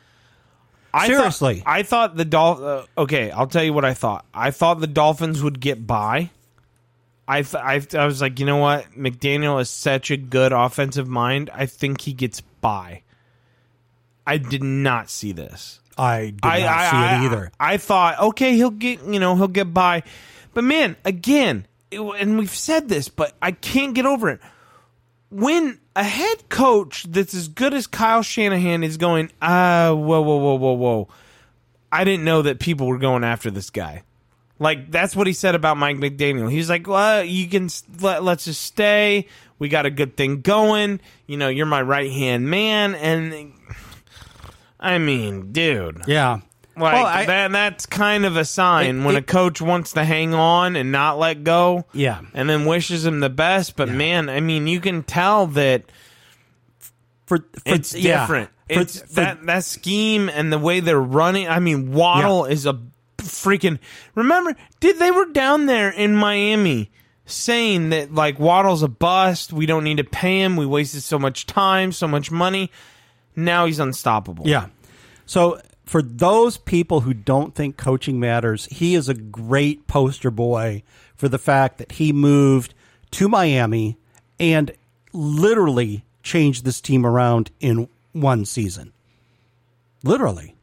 [0.94, 1.60] I Seriously.
[1.60, 2.64] thought, I thought the Dol.
[2.64, 4.26] Uh, okay, I'll tell you what I thought.
[4.34, 6.32] I thought the Dolphins would get by.
[7.28, 8.86] I, th- I I was like, you know what?
[8.94, 11.50] McDaniel is such a good offensive mind.
[11.54, 13.02] I think he gets by.
[14.26, 15.80] I did not see this.
[15.98, 17.52] I did I, not I, see I- it either.
[17.60, 20.04] I thought, okay, he'll get, you know, he'll get by.
[20.54, 24.40] But man, again, it- and we've said this, but I can't get over it.
[25.30, 30.38] When a head coach that's as good as Kyle Shanahan is going, ah, whoa, whoa,
[30.38, 31.08] whoa, whoa, whoa.
[31.92, 34.04] I didn't know that people were going after this guy.
[34.60, 36.52] Like that's what he said about Mike McDaniel.
[36.52, 37.70] He's like, "Well, you can
[38.02, 39.28] let, let's just stay.
[39.60, 41.00] We got a good thing going.
[41.28, 43.54] You know, you're my right hand man." And
[44.80, 46.40] I mean, dude, Yeah.
[46.78, 50.04] Like Well, I- that, that's kind of a sign It- when a coach wants to
[50.04, 51.86] hang on and not let go.
[51.94, 52.20] Yeah.
[52.34, 53.76] and then wishes him the best.
[53.76, 53.96] But Yeah.
[53.96, 55.84] man, I mean, you can tell that
[57.26, 58.22] For, for it's yeah.
[58.22, 58.50] different.
[58.72, 61.48] For- it's for- that that scheme and the way they're running.
[61.50, 62.80] I mean, Waddle is a
[63.18, 63.80] freaking.
[64.16, 66.92] Remember, did they were down there in Miami
[67.26, 69.52] saying that like Waddle's a bust.
[69.52, 70.56] We don't need to pay him.
[70.56, 72.72] We wasted so much time, so much money.
[73.36, 74.48] Now he's unstoppable.
[74.48, 74.68] Yeah.
[75.26, 80.84] So for those people who don't think coaching matters, he is a great poster boy
[81.16, 82.74] for the fact that he moved
[83.12, 83.98] to Miami
[84.40, 84.72] and
[85.14, 88.92] literally changed this team around in one season.
[90.04, 90.56] Literally.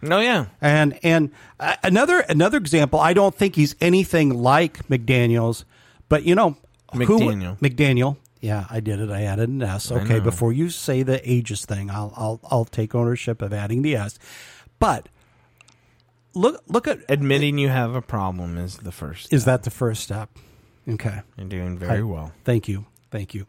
[0.00, 0.46] No, yeah.
[0.60, 5.64] And and uh, another another example, I don't think he's anything like McDaniel's,
[6.08, 6.56] but you know,
[6.92, 7.58] who- McDaniel.
[7.58, 8.16] McDaniel.
[8.40, 9.08] Yeah, I did it.
[9.08, 9.92] I added an S.
[9.92, 13.94] Okay, before you say the ages thing, I'll I'll I'll take ownership of adding the
[13.94, 14.18] S.
[14.82, 15.08] But
[16.34, 19.26] look look at Admitting you have a problem is the first.
[19.26, 19.36] Step.
[19.36, 20.28] is that the first step?
[20.88, 21.20] Okay.
[21.36, 22.32] You're doing very well.
[22.44, 22.86] Thank you.
[23.12, 23.46] Thank you.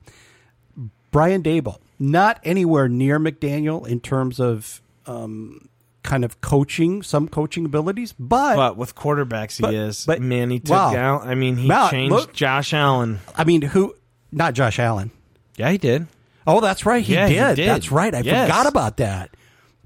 [1.12, 5.70] Brian Daboll, not anywhere near McDaniel in terms of um,
[6.04, 10.06] kind of coaching, some coaching abilities, but But with quarterbacks, But- he is.
[10.06, 10.96] but- man, he took wow.
[10.96, 11.26] out.
[11.28, 13.20] I mean, he changed look- Josh Allen.
[13.36, 13.96] I mean, who?
[14.32, 15.10] Not Josh Allen.
[15.56, 16.08] Yeah, he did.
[16.46, 17.04] Oh, that's right.
[17.04, 17.56] He, Yeah, he did.
[17.56, 17.70] did.
[17.70, 18.14] That's right.
[18.14, 18.48] I Yes.
[18.48, 19.30] forgot about that.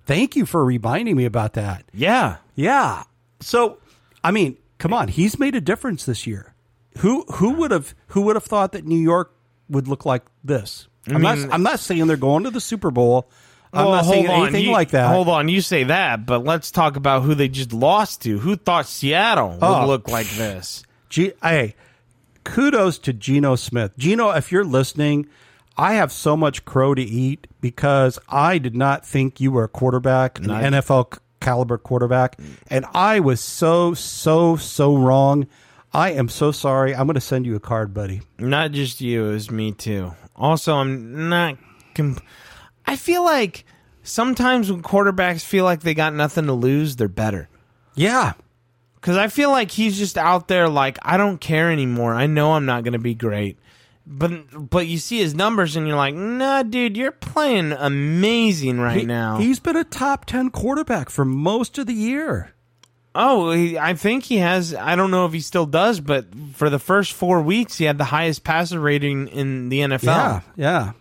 [0.07, 1.83] Thank you for reminding me about that.
[1.93, 2.37] Yeah.
[2.55, 3.03] Yeah.
[3.41, 3.77] So,
[4.23, 5.09] I mean, come on.
[5.09, 6.53] He's made a difference this year.
[6.99, 9.31] Who who would have who would have thought that New York
[9.69, 10.87] would look like this?
[11.07, 11.53] I'm mean- not.
[11.53, 13.29] I'm not saying they're going to the Super Bowl.
[13.73, 15.09] I'm Well, not saying anything You- like that.
[15.11, 18.39] Hold on, you say that, but let's talk about who they just lost to.
[18.39, 19.85] Who thought Seattle would Oh.
[19.85, 20.83] look like this?
[21.09, 21.75] G- hey,
[22.45, 23.91] kudos to Geno Smith.
[23.97, 25.27] Geno, if you're listening,
[25.77, 29.67] I have so much crow to eat because I did not think you were a
[29.69, 35.47] quarterback, an NFL caliber quarterback, and I was so so so wrong.
[35.93, 36.95] I am so sorry.
[36.95, 38.21] I'm going to send you a card, buddy.
[38.37, 40.13] Not just you, it was me too.
[40.35, 41.57] Also, I'm not.
[41.95, 42.21] Comp-
[42.85, 43.65] I feel like
[44.03, 47.49] sometimes when quarterbacks feel like they got nothing to lose, they're better.
[47.95, 48.33] Yeah,
[48.95, 52.13] Because I feel like he's just out there like I don't care anymore.
[52.13, 53.57] I know I'm not going to be great,
[54.09, 59.01] but but you see his numbers and you're like, nah, dude, you're playing amazing right
[59.01, 59.37] He- now.
[59.37, 62.53] he's been a top ten quarterback for most of the year.
[63.13, 64.73] oh, he, I think he has.
[64.73, 67.97] I don't know if he still does, but for the first four weeks, he had
[67.97, 70.03] the highest passer rating in the NFL.
[70.05, 70.91] Yeah, yeah.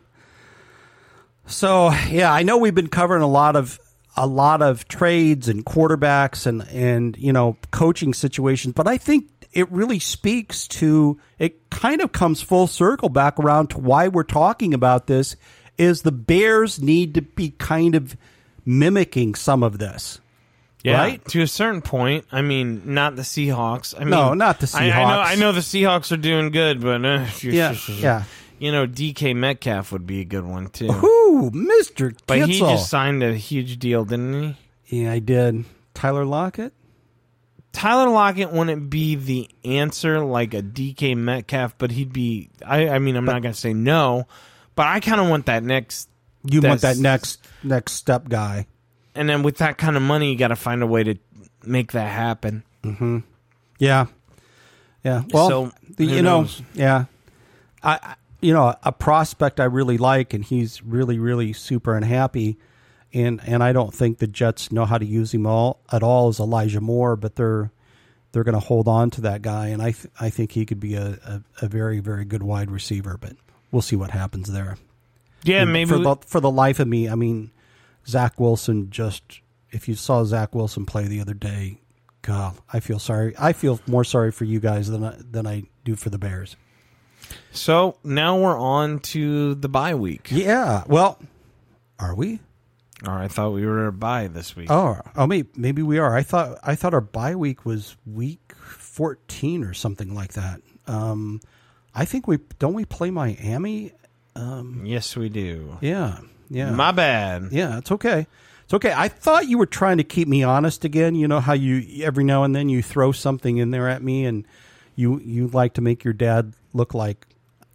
[1.46, 3.78] So yeah, I know we've been covering a lot of
[4.16, 9.28] a lot of trades and quarterbacks and and you know coaching situations, but I think
[9.56, 11.70] it really speaks to it.
[11.70, 15.36] Kind of comes full circle back around to why we're talking about this.
[15.78, 18.16] Is the Bears need to be kind of
[18.64, 20.20] mimicking some of this?
[20.82, 21.24] Yeah, Right?
[21.26, 22.26] to a certain point.
[22.30, 23.94] I mean, not the Seahawks.
[23.96, 24.94] I mean, No, not the I, I know.
[24.94, 25.26] Seahawks.
[25.26, 28.24] I know the Seahawks are doing good, but uh, Yeah, yeah.
[28.58, 30.90] You know, DK Metcalf would be a good one too.
[30.90, 35.02] Ooh, Mister But he just signed a huge deal, didn't he?
[35.02, 35.64] yeah, I did.
[35.92, 36.72] Tyler Lockett.
[37.76, 42.48] Tyler Lockett wouldn't be the answer like a DK Metcalf, but he'd be.
[42.64, 44.26] I, I mean, I'm not going to say no,
[44.74, 46.08] but I kind of want that next.
[46.42, 48.66] You want that next next step guy.
[49.14, 51.16] And then with that kind of money, you got to find a way to
[51.64, 52.62] make that happen.
[52.82, 53.18] Mm-hmm.
[53.78, 54.06] Yeah,
[55.04, 55.24] yeah.
[55.30, 57.04] Well, So, the, you know, yeah.
[57.82, 62.56] I, I, you know, a prospect I really like, and he's really, really super unhappy.
[63.16, 66.28] And and I don't think the Jets know how to use him all at all
[66.28, 67.70] as Elijah Moore, but they're
[68.32, 70.80] they're going to hold on to that guy, and I th- I think he could
[70.80, 73.16] be a, a, a very very good wide receiver.
[73.18, 73.32] But
[73.72, 74.76] we'll see what happens there.
[75.44, 75.90] Yeah, And maybe.
[75.90, 77.50] for the, for the life of me, I mean,
[78.06, 79.22] Zach Wilson just.
[79.70, 81.78] If you saw Zach Wilson play the other day,
[82.22, 83.34] God, I feel sorry.
[83.38, 86.56] I feel more sorry for you guys than I, than I do for the Bears.
[87.52, 90.28] so now we're on to the bye week.
[90.30, 90.84] Yeah.
[90.86, 91.18] Well,
[91.98, 92.40] are we?
[93.04, 94.70] Or I thought we were a bye this week.
[94.70, 96.16] Oh, oh, maybe maybe we are.
[96.16, 100.60] I thought I thought our bye week was week fourteen or something like that.
[100.86, 101.40] Um,
[101.94, 103.92] I think we don't we play Miami.
[104.84, 105.78] Yes, we do.
[105.80, 106.18] Yeah.
[106.48, 106.70] Yeah.
[106.70, 107.48] My bad.
[107.52, 108.26] Yeah, it's okay.
[108.64, 108.92] It's okay.
[108.96, 111.14] I thought you were trying to keep me honest again.
[111.14, 114.24] You know how you every now and then you throw something in there at me,
[114.24, 114.46] and
[114.94, 117.26] you you like to make your dad look like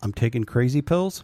[0.01, 1.24] I'm taking crazy pills.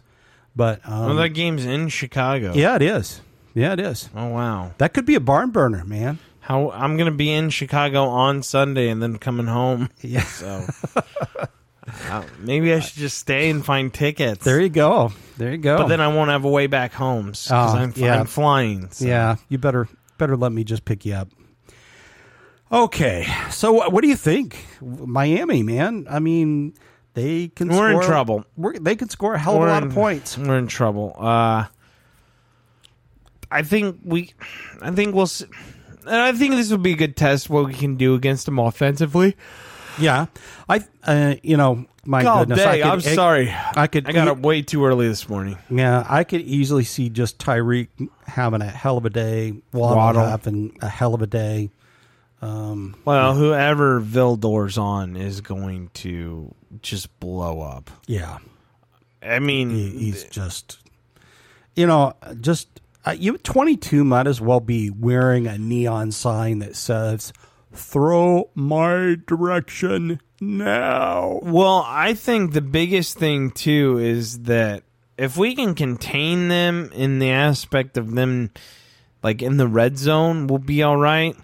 [0.56, 2.52] But um, Well, that game's in Chicago.
[2.54, 3.20] yeah, it is.
[3.54, 4.08] Yeah, it is.
[4.14, 4.72] Oh wow.
[4.78, 6.18] That could be a barn burner, man.
[6.40, 9.90] How I'm gonna be in Chicago on Sunday and then coming home.
[10.00, 10.22] Yeah.
[10.22, 10.64] So
[12.10, 14.44] uh, maybe I should just stay and find tickets.
[14.44, 15.12] There you go.
[15.38, 15.78] There you go.
[15.78, 18.20] but then I won't have a way back home because Oh, I'm, yeah.
[18.20, 18.90] I'm flying.
[18.90, 19.88] so- yeah, you better
[20.18, 21.28] better let me just pick you up.
[22.70, 25.62] Okay, so what what do you think, Miami?
[25.62, 26.74] Man, I mean,
[27.14, 27.68] they can.
[27.68, 28.44] We're in trouble.
[28.58, 30.36] We're, they can score a hell of a We're lot in- of points.
[30.36, 31.16] We're in trouble.
[31.18, 31.64] Uh,
[33.50, 34.32] I think we,
[34.80, 35.28] I think we'll.
[36.06, 39.36] I think this will be a good test what we can do against them offensively.
[39.98, 40.26] Yeah,
[40.68, 43.54] I, uh, you know, my God goodness, I could, I'm sorry.
[43.74, 44.08] I could.
[44.08, 45.58] I got up way too early this morning.
[45.68, 47.88] Yeah, I could easily see just Tyreek
[48.26, 50.24] having a hell of a day, Waddle, Waddle.
[50.24, 51.70] having a hell of a day.
[52.40, 57.90] Well, whoever Vildor's on is going to just blow up.
[58.06, 58.38] Yeah,
[59.20, 60.78] I mean, he, he's just,
[61.74, 62.77] you know, just
[63.08, 63.38] uh, you.
[63.38, 67.32] Twenty two might as well be wearing a neon sign that says
[67.72, 74.82] "Throw my direction now." Well, I think the biggest thing too is that
[75.16, 78.50] if we can contain them in the aspect of them,
[79.22, 81.36] like in the red zone, we'll be all right.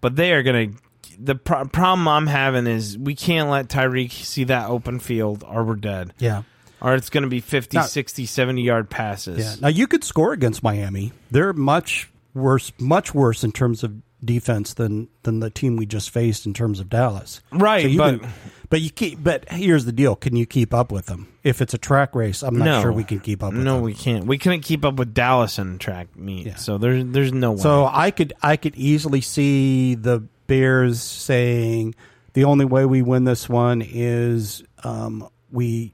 [0.00, 0.68] But they are gonna.
[1.16, 5.62] The pro- problem I'm having is we can't let Tyreek see that open field, or
[5.62, 6.12] we're dead.
[6.18, 6.42] Yeah,
[6.84, 9.38] Or it's gonna be 50, Now- 60, 70 yard passes.
[9.38, 9.54] yeah.
[9.60, 11.12] Now you could score against Miami.
[11.30, 13.92] They're much worse, much worse in terms of
[14.24, 17.40] defense than than the team we just faced in terms of Dallas.
[17.52, 18.30] Right, you but- can-
[18.70, 19.22] but you keep.
[19.22, 21.28] But here's the deal: Can you keep up with them?
[21.42, 22.82] If it's a track race, I'm not No.
[22.82, 23.50] sure we can keep up.
[23.50, 23.64] with them.
[23.64, 23.84] No, them.
[23.84, 24.26] we can't.
[24.26, 26.46] We couldn't keep up with Dallas in track meet.
[26.46, 26.56] Yeah.
[26.56, 27.58] So there's there's no way.
[27.58, 31.94] So I could I could easily see the Bears saying
[32.34, 35.92] the only way we win this one is um, we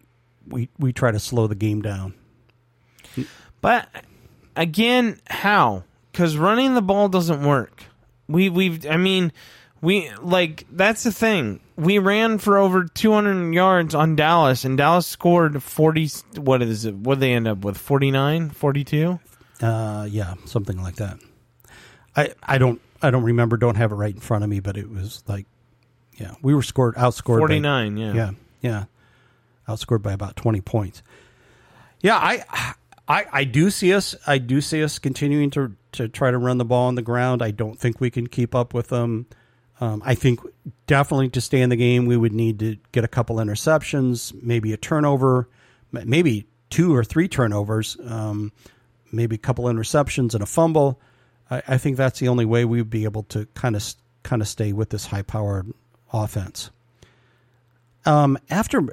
[0.50, 2.14] we we try to slow the game down.
[3.60, 3.88] But
[4.56, 5.84] again, how?
[6.12, 7.84] Because running the ball doesn't work.
[8.28, 9.32] We we've I mean,
[9.80, 11.60] we like that's the thing.
[11.76, 16.08] We ran for over 200 yards on Dallas, and Dallas scored 40.
[16.36, 16.94] What is it?
[16.94, 17.78] What did they end up with?
[17.78, 19.18] 49, 42.
[19.62, 21.18] Uh, yeah, something like that.
[22.16, 23.56] I I don't I don't remember.
[23.56, 25.46] Don't have it right in front of me, but it was like
[26.20, 28.12] yeah, we were scored outscored by- 49, yeah.
[28.12, 28.30] yeah,
[28.60, 28.84] yeah,
[29.68, 31.02] outscored by about twenty points.
[32.00, 32.74] Yeah, I,
[33.06, 34.16] I, I do see us.
[34.26, 37.42] I do see us continuing to to try to run the ball on the ground.
[37.42, 39.26] I don't think we can keep up with them.
[39.80, 40.40] Um, I think
[40.86, 44.72] definitely to stay in the game, we would need to get a couple interceptions, maybe
[44.72, 45.48] a turnover,
[45.90, 48.52] maybe two or three turnovers, um,
[49.10, 51.00] maybe a couple interceptions and a fumble.
[51.50, 53.82] I, I think that's the only way we'd be able to kind of
[54.22, 55.72] kind of stay with this high powered
[56.12, 56.70] offense.
[58.04, 58.86] Um, after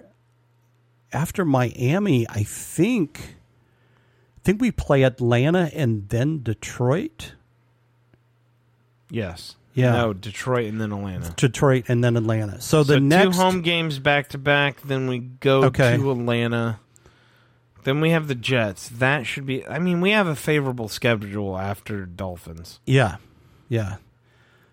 [1.14, 3.36] after Miami, I think
[4.38, 7.34] I think we play Atlanta and then Detroit.
[9.10, 9.56] Yes.
[9.74, 9.92] Yeah.
[9.92, 11.34] No, Detroit and then Atlanta.
[11.36, 12.60] Detroit and then Atlanta.
[12.62, 14.82] So the so next two home games back to back.
[14.82, 15.96] Then we go Okay.
[15.98, 16.80] to Atlanta.
[17.84, 18.90] Then we have the Jets.
[18.90, 19.66] That should be.
[19.68, 22.80] I mean, we have a favorable schedule after Dolphins.
[22.86, 23.18] Yeah,
[23.70, 23.98] yeah.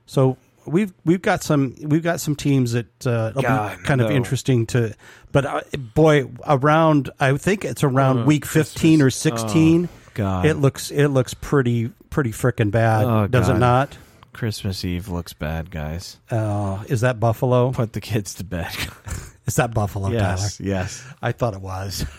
[0.06, 0.36] So
[0.66, 4.66] we've we've got some we've got some teams that uh, God, be kind of interesting
[4.66, 4.94] to.
[5.32, 5.60] But uh,
[5.94, 9.88] boy, around I think it's around Oh, week fifteen or sixteen.
[9.92, 10.46] Oh, God.
[10.46, 13.96] It looks it looks pretty pretty freaking bad, Oh, does it not?
[14.32, 16.18] Christmas Eve looks bad, guys.
[16.30, 17.70] Uh, is that Buffalo?
[17.72, 18.74] Put the kids to bed.
[19.46, 20.70] Is that Buffalo, yes, Tyler?
[20.70, 21.04] yes.
[21.20, 22.06] I thought it was.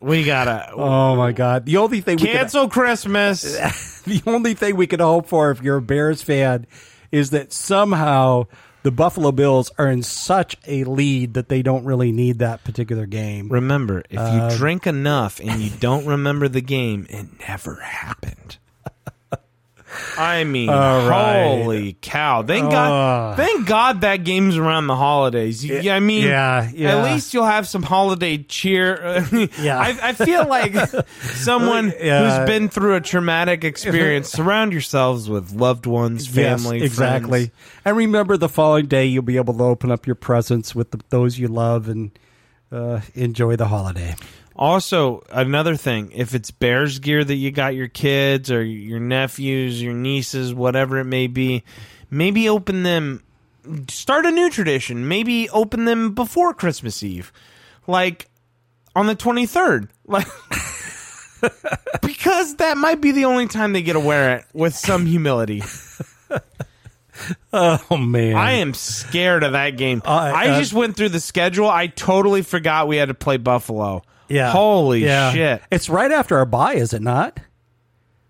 [0.00, 1.66] We gotta Oh my God!
[1.66, 3.42] The only thing we could, cancel Christmas.
[4.04, 6.66] the only thing we could hope for if you're a Bears fan
[7.12, 8.46] is that somehow
[8.82, 13.04] the Buffalo Bills are in such a lead that they don't really need that particular
[13.06, 13.48] game.
[13.50, 18.56] Remember, if you Uh, drink enough and you don't remember the game, it never happened.
[20.18, 21.42] I mean, right.
[21.62, 22.42] holy cow!
[22.42, 23.36] Thank God!
[23.36, 25.64] Thank God that game's around the holidays.
[25.64, 26.96] You- Yeah, I mean, yeah, yeah.
[26.98, 29.24] At least you'll have some holiday cheer.
[29.60, 29.78] Yeah.
[29.78, 30.74] I, I feel like
[31.34, 32.38] someone Yeah.
[32.40, 34.28] who's been through a traumatic experience.
[34.32, 37.46] Surround yourselves with loved ones, family, yes, exactly.
[37.46, 37.52] friends.
[37.84, 41.00] And remember, the following day you'll be able to open up your presents with the,
[41.10, 42.10] those you love and
[42.72, 44.14] uh, enjoy the holiday.
[44.60, 49.82] Also, another thing, if it's Bears gear that you got your kids or your nephews,
[49.82, 51.64] your nieces, whatever it may be,
[52.10, 53.24] maybe open them
[53.88, 55.08] start a new tradition.
[55.08, 57.32] Maybe open them before Christmas Eve.
[57.86, 58.28] Like
[58.94, 59.88] on the 23rd.
[60.06, 60.26] Like
[62.02, 65.62] because that might be the only time they get to wear it with some humility.
[67.52, 70.00] Oh man, I am scared of that game.
[70.06, 71.68] Uh, I uh, just went through the schedule.
[71.68, 74.04] I totally forgot we had to play Buffalo.
[74.30, 74.50] Yeah.
[74.52, 75.32] Holy Yeah.
[75.32, 75.62] shit.
[75.70, 77.38] It's right after our bye, is it not?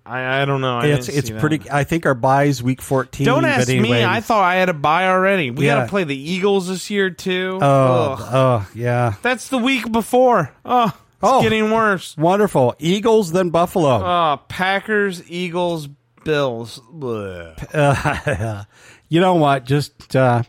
[0.07, 0.79] I, I don't know.
[0.79, 1.59] I it's it's pretty.
[1.59, 1.69] one.
[1.71, 3.27] I think our bye is week fourteen.
[3.27, 3.89] Don't ask anyway.
[4.01, 4.05] me.
[4.05, 5.51] I thought I had a bye already.
[5.51, 7.59] We got to play the Eagles this year too.
[7.63, 8.29] Oh, Ugh.
[8.33, 9.15] oh, yeah.
[9.23, 10.53] That's the week before.
[10.65, 11.43] Oh, it's Oh.
[11.43, 12.17] getting worse.
[12.17, 12.75] Wonderful.
[12.81, 14.03] Eagles then Buffalo.
[14.03, 15.89] Oh, Packers, Eagles,
[16.25, 16.81] Bills.
[17.03, 18.65] Uh,
[19.09, 19.65] you know what?
[19.65, 20.43] Just uh,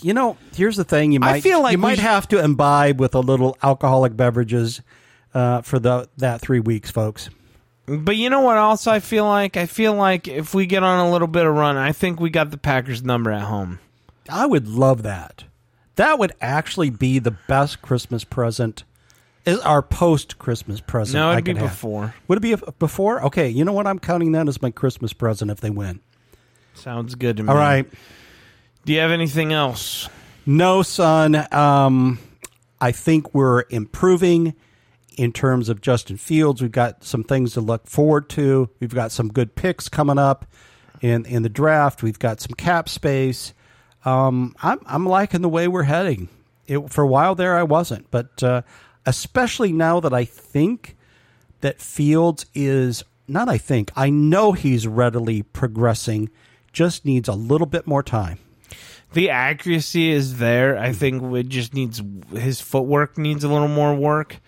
[0.00, 3.00] you know, here's the thing: you I might feel like you might have to imbibe
[3.00, 4.82] with a little alcoholic beverages
[5.34, 7.30] uh, for the that three weeks, folks.
[7.86, 9.56] But you know what else I feel like?
[9.56, 12.30] I feel like if we get on a little bit of run, I think we
[12.30, 13.80] got the Packers number at home.
[14.28, 15.44] I would love that.
[15.96, 18.84] That would actually be the best Christmas present.
[19.44, 21.14] Is our post Christmas present?
[21.16, 21.70] No, it'd be have.
[21.70, 22.14] before.
[22.28, 23.24] Would it be a- before?
[23.24, 23.88] Okay, you know what?
[23.88, 26.00] I'm counting that as my Christmas present if they win.
[26.74, 27.48] Sounds good to me.
[27.48, 27.86] All right.
[28.84, 30.08] Do you have anything else?
[30.44, 31.46] No, son.
[31.54, 32.18] Um,
[32.80, 34.54] I think we're improving
[35.16, 36.60] in terms of Justin Fields.
[36.60, 38.70] We've got some things to look forward to.
[38.80, 40.46] We've got some good picks coming up
[41.00, 42.02] in in the draft.
[42.02, 43.52] We've got some cap space.
[44.04, 46.28] Um, I'm I'm liking the way we're heading.
[46.66, 48.62] It, for a while there, I wasn't, but uh,
[49.06, 50.96] especially now that I think
[51.60, 53.48] that Fields is not.
[53.48, 56.30] I think I know he's readily progressing.
[56.72, 58.38] Just needs a little bit more time.
[59.14, 60.78] The accuracy is there.
[60.78, 62.02] I think it just needs
[62.32, 64.38] his footwork needs a little more work.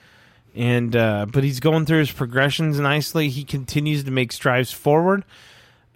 [0.54, 3.28] And uh, but he's going through his progressions nicely.
[3.28, 5.24] He continues to make strides forward.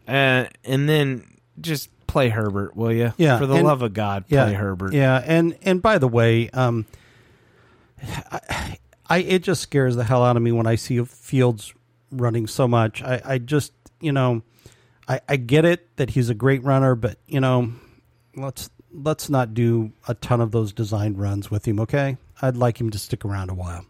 [0.07, 1.25] Uh, and then
[1.61, 3.13] just play Herbert, will you?
[3.19, 4.93] Yeah, For the and- love of God, play Herbert.
[4.95, 6.87] Yeah, and and by the way, um,
[8.33, 11.73] I, I it just scares the hell out of me when I see Fields
[12.11, 13.03] running so much.
[13.03, 14.43] I, I just you know,
[15.07, 17.73] I, I get it that he's a great runner, but you know,
[18.41, 21.81] let's let's not do a ton of those design runs with him.
[21.81, 23.85] Okay, I'd like him to stick around a while.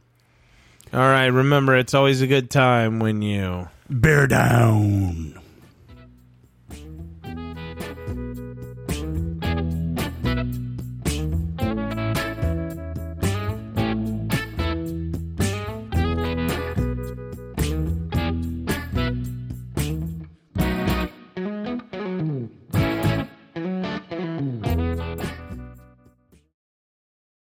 [0.92, 1.26] All right.
[1.26, 3.68] Remember, it's always a good time when you.
[3.90, 5.37] Bear down.